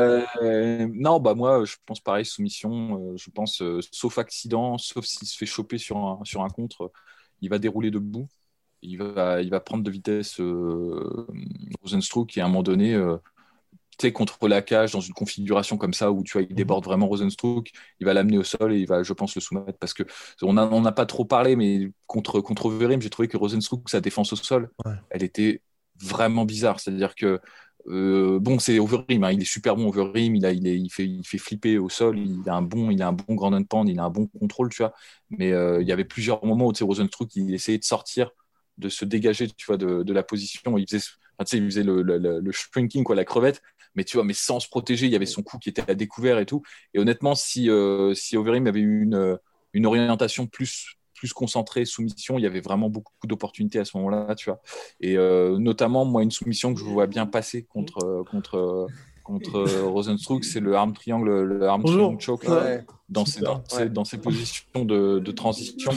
ouais. 0.42 0.88
non 0.94 1.20
bah 1.20 1.34
moi 1.34 1.66
je 1.66 1.76
pense 1.86 2.00
pareil 2.00 2.26
soumission, 2.26 3.16
je 3.16 3.30
pense 3.32 3.64
sauf 3.92 4.18
accident, 4.18 4.78
sauf 4.78 5.06
s'il 5.06 5.28
se 5.28 5.38
fait 5.38 5.46
choper 5.46 5.78
sur 5.78 5.98
un, 5.98 6.20
sur 6.24 6.44
un 6.44 6.50
contre, 6.50 6.92
il 7.42 7.50
va 7.50 7.60
dérouler 7.60 7.92
debout, 7.92 8.28
il 8.82 8.98
va, 8.98 9.42
il 9.42 9.50
va 9.50 9.60
prendre 9.60 9.84
de 9.84 9.92
vitesse 9.92 10.40
Rosenstruck 11.82 12.38
et 12.38 12.42
à 12.42 12.46
un 12.46 12.48
moment 12.48 12.64
donné 12.64 12.96
tu 13.98 14.08
sais, 14.08 14.12
contre 14.12 14.48
la 14.48 14.62
cage 14.62 14.92
dans 14.92 15.02
une 15.02 15.14
configuration 15.14 15.78
comme 15.78 15.94
ça 15.94 16.12
où 16.12 16.24
tu 16.24 16.34
vois, 16.34 16.42
il 16.42 16.50
mhm. 16.50 16.56
déborde 16.56 16.86
vraiment 16.86 17.08
Rosenstruck, 17.08 17.72
il 18.00 18.06
va 18.06 18.14
l'amener 18.14 18.38
au 18.38 18.44
sol 18.44 18.74
et 18.74 18.80
il 18.80 18.88
va, 18.88 19.04
je 19.04 19.14
pense, 19.14 19.36
le 19.36 19.42
soumettre 19.42 19.78
parce 19.80 19.94
que 19.94 20.04
on 20.42 20.54
n'a 20.54 20.92
pas 20.92 21.06
trop 21.06 21.26
parlé, 21.26 21.56
mais 21.56 21.92
contre 22.08 22.42
contre 22.42 22.68
Overeem, 22.68 23.02
j'ai 23.02 23.10
trouvé 23.10 23.28
que 23.28 23.38
Rosenstruck, 23.38 23.90
sa 23.90 24.02
défense 24.02 24.34
au 24.34 24.36
sol, 24.36 24.70
elle 25.10 25.24
était 25.24 25.62
vraiment 26.02 26.46
bizarre. 26.46 26.80
C'est-à-dire 26.80 27.16
que 27.16 27.40
euh, 27.88 28.40
bon, 28.40 28.60
c'est 28.60 28.80
Overeem, 28.80 29.24
hein, 29.24 29.32
il 29.32 29.42
est 29.42 29.46
super 29.46 29.76
bon 29.76 29.88
Overeem, 29.90 30.36
il, 30.36 30.46
a, 30.46 30.52
il, 30.52 30.68
est, 30.68 30.80
il, 30.80 30.90
fait, 30.90 31.06
il 31.06 31.24
fait 31.26 31.38
flipper 31.38 31.78
au 31.78 31.90
sol, 31.90 32.18
il 32.18 32.48
a 32.50 32.56
un 32.56 32.62
bon, 32.62 32.90
il 32.92 33.02
a 33.02 33.10
un 33.10 33.14
bon 33.14 33.36
grand 33.36 33.52
pound, 33.68 33.90
il 33.90 34.00
a 34.00 34.04
un 34.06 34.10
bon 34.10 34.28
contrôle, 34.28 34.70
tu 34.70 34.84
vois. 34.84 34.94
Mais 35.30 35.52
euh, 35.52 35.82
il 35.82 35.88
y 35.88 35.92
avait 35.92 36.06
plusieurs 36.06 36.46
moments 36.46 36.68
où 36.68 36.74
tu 36.74 36.80
sais, 36.80 36.86
Rosenstruck, 36.86 37.36
il 37.36 37.54
essayait 37.54 37.78
de 37.78 37.84
sortir, 37.84 38.32
de 38.78 38.90
se 38.90 39.06
dégager, 39.06 39.48
tu 39.48 39.66
vois, 39.66 39.78
de, 39.78 40.04
de 40.04 40.14
la 40.14 40.24
position. 40.24 40.78
Il 40.78 40.88
faisait, 40.90 41.04
il 41.54 41.66
faisait 41.66 41.84
le, 41.84 42.02
le, 42.02 42.18
le, 42.18 42.52
shrinking, 42.52 43.04
quoi, 43.04 43.16
la 43.16 43.26
crevette 43.26 43.62
mais 43.96 44.04
tu 44.04 44.18
vois, 44.18 44.24
mais 44.24 44.34
sans 44.34 44.60
se 44.60 44.68
protéger, 44.68 45.06
il 45.06 45.12
y 45.12 45.16
avait 45.16 45.26
son 45.26 45.44
cou 45.44 45.58
qui 45.58 45.70
était 45.70 45.90
à 45.90 45.96
découvert 45.96 46.40
et 46.40 46.46
tout. 46.46 46.64
Et 46.94 47.00
honnêtement, 47.00 47.36
si, 47.36 47.70
euh, 47.70 48.14
si 48.14 48.38
Overeem 48.38 48.68
avait 48.68 48.80
eu 48.80 49.04
une, 49.04 49.16
euh, 49.16 49.38
une 49.74 49.86
orientation 49.86 50.48
plus, 50.48 50.98
plus 51.16 51.34
concentrée, 51.34 51.86
soumission, 51.86 52.38
il 52.38 52.42
y 52.42 52.48
avait 52.48 52.62
vraiment 52.62 52.90
beaucoup 52.90 53.28
d'opportunités 53.28 53.80
à 53.80 53.86
ce 53.86 53.98
moment-là, 53.98 54.36
tu 54.36 54.50
vois. 54.50 54.62
Et 55.00 55.18
euh, 55.18 55.58
notamment, 55.58 56.06
moi, 56.06 56.24
une 56.24 56.32
soumission 56.32 56.74
que 56.74 56.80
je 56.80 56.86
vois 56.86 57.08
bien 57.08 57.26
passer 57.26 57.64
contre, 57.64 58.24
contre, 58.30 58.88
contre 59.24 59.64
Rosenstruck, 59.84 60.44
c'est 60.44 60.60
le 60.60 60.76
arm 60.76 60.94
triangle, 60.94 61.44
le 61.44 61.68
arm 61.68 61.84
triangle 61.84 62.20
choke 62.20 62.46
dans, 63.10 63.26
ces, 63.26 63.42
dans, 63.42 63.64
dans, 63.90 64.06
ces, 64.06 64.18
positions 64.18 64.86
de, 64.86 65.20
de 65.20 65.32
transition. 65.32 65.92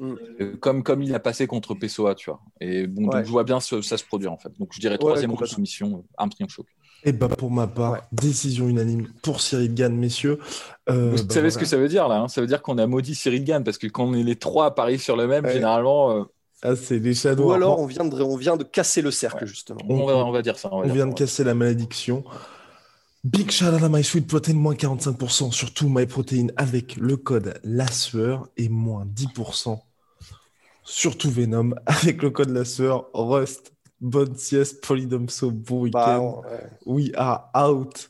Euh, 0.00 0.56
comme, 0.60 0.82
comme 0.82 1.02
il 1.02 1.14
a 1.14 1.20
passé 1.20 1.46
contre 1.46 1.74
Pessoa, 1.74 2.14
tu 2.14 2.30
vois. 2.30 2.40
Et 2.60 2.86
bon, 2.86 3.02
donc 3.02 3.24
je 3.24 3.30
vois 3.30 3.44
bien 3.44 3.60
ça 3.60 3.80
se 3.80 4.04
produire 4.04 4.32
en 4.32 4.38
fait. 4.38 4.50
Donc 4.58 4.70
je 4.72 4.80
dirais 4.80 4.96
troisième 4.96 5.32
ouais, 5.32 5.46
soumission, 5.46 5.98
euh, 5.98 6.14
arm 6.16 6.30
triangle 6.30 6.52
choc. 6.52 6.66
Et 7.04 7.12
bah 7.12 7.28
pour 7.28 7.50
ma 7.50 7.66
part, 7.66 8.02
décision 8.12 8.68
unanime 8.68 9.08
pour 9.22 9.40
Cyril 9.40 9.74
Gann, 9.74 9.94
messieurs. 9.94 10.38
Euh, 10.88 11.10
Vous 11.10 11.24
bah, 11.24 11.34
savez 11.34 11.50
ce 11.50 11.58
que 11.58 11.64
ça 11.64 11.76
veut 11.76 11.88
dire 11.88 12.08
là 12.08 12.20
hein 12.20 12.28
Ça 12.28 12.40
veut 12.40 12.46
dire 12.46 12.62
qu'on 12.62 12.78
a 12.78 12.86
maudit 12.86 13.14
Cyril 13.14 13.44
Gann 13.44 13.64
parce 13.64 13.78
que 13.78 13.86
quand 13.86 14.04
on 14.04 14.14
est 14.14 14.22
les 14.22 14.36
trois 14.36 14.66
à 14.66 14.70
parier 14.70 14.98
sur 14.98 15.16
le 15.16 15.26
même, 15.26 15.46
généralement. 15.46 16.26
Ah, 16.62 16.76
c'est 16.76 16.98
les 16.98 17.14
shadows. 17.14 17.48
Ou 17.48 17.52
alors 17.52 17.80
on 17.80 17.86
vient 17.86 18.04
de, 18.04 18.22
on 18.22 18.36
vient 18.36 18.58
de 18.58 18.64
casser 18.64 19.00
le 19.00 19.10
cercle 19.10 19.46
justement. 19.46 19.80
On, 19.88 20.04
va, 20.04 20.16
on 20.16 20.30
va 20.30 20.42
dire 20.42 20.58
ça. 20.58 20.68
On, 20.72 20.82
vient 20.82 21.06
de 21.06 21.14
casser 21.14 21.42
la 21.42 21.54
malédiction. 21.54 22.22
Big 23.24 23.50
shout 23.50 23.66
out 23.66 23.82
à 23.82 23.88
My 23.90 24.02
Sweet 24.02 24.26
Protein, 24.26 24.54
moins 24.54 24.74
45% 24.74 25.52
sur 25.52 25.74
tout 25.74 25.90
My 25.90 26.06
Protein 26.06 26.46
avec 26.56 26.96
le 26.96 27.18
code 27.18 27.60
LASSEUR 27.64 28.48
et 28.56 28.70
moins 28.70 29.04
10% 29.04 29.78
surtout 30.90 31.30
Venom, 31.30 31.74
avec 31.86 32.22
le 32.22 32.30
code 32.30 32.50
la 32.50 32.64
sueur, 32.64 33.08
Rust, 33.14 33.72
bonne 34.00 34.36
sieste, 34.36 34.84
Polydomso, 34.84 35.50
bon 35.50 35.88
bah, 35.88 36.18
week-end. 36.20 36.42
We 36.86 37.12
are 37.16 37.50
out. 37.54 38.09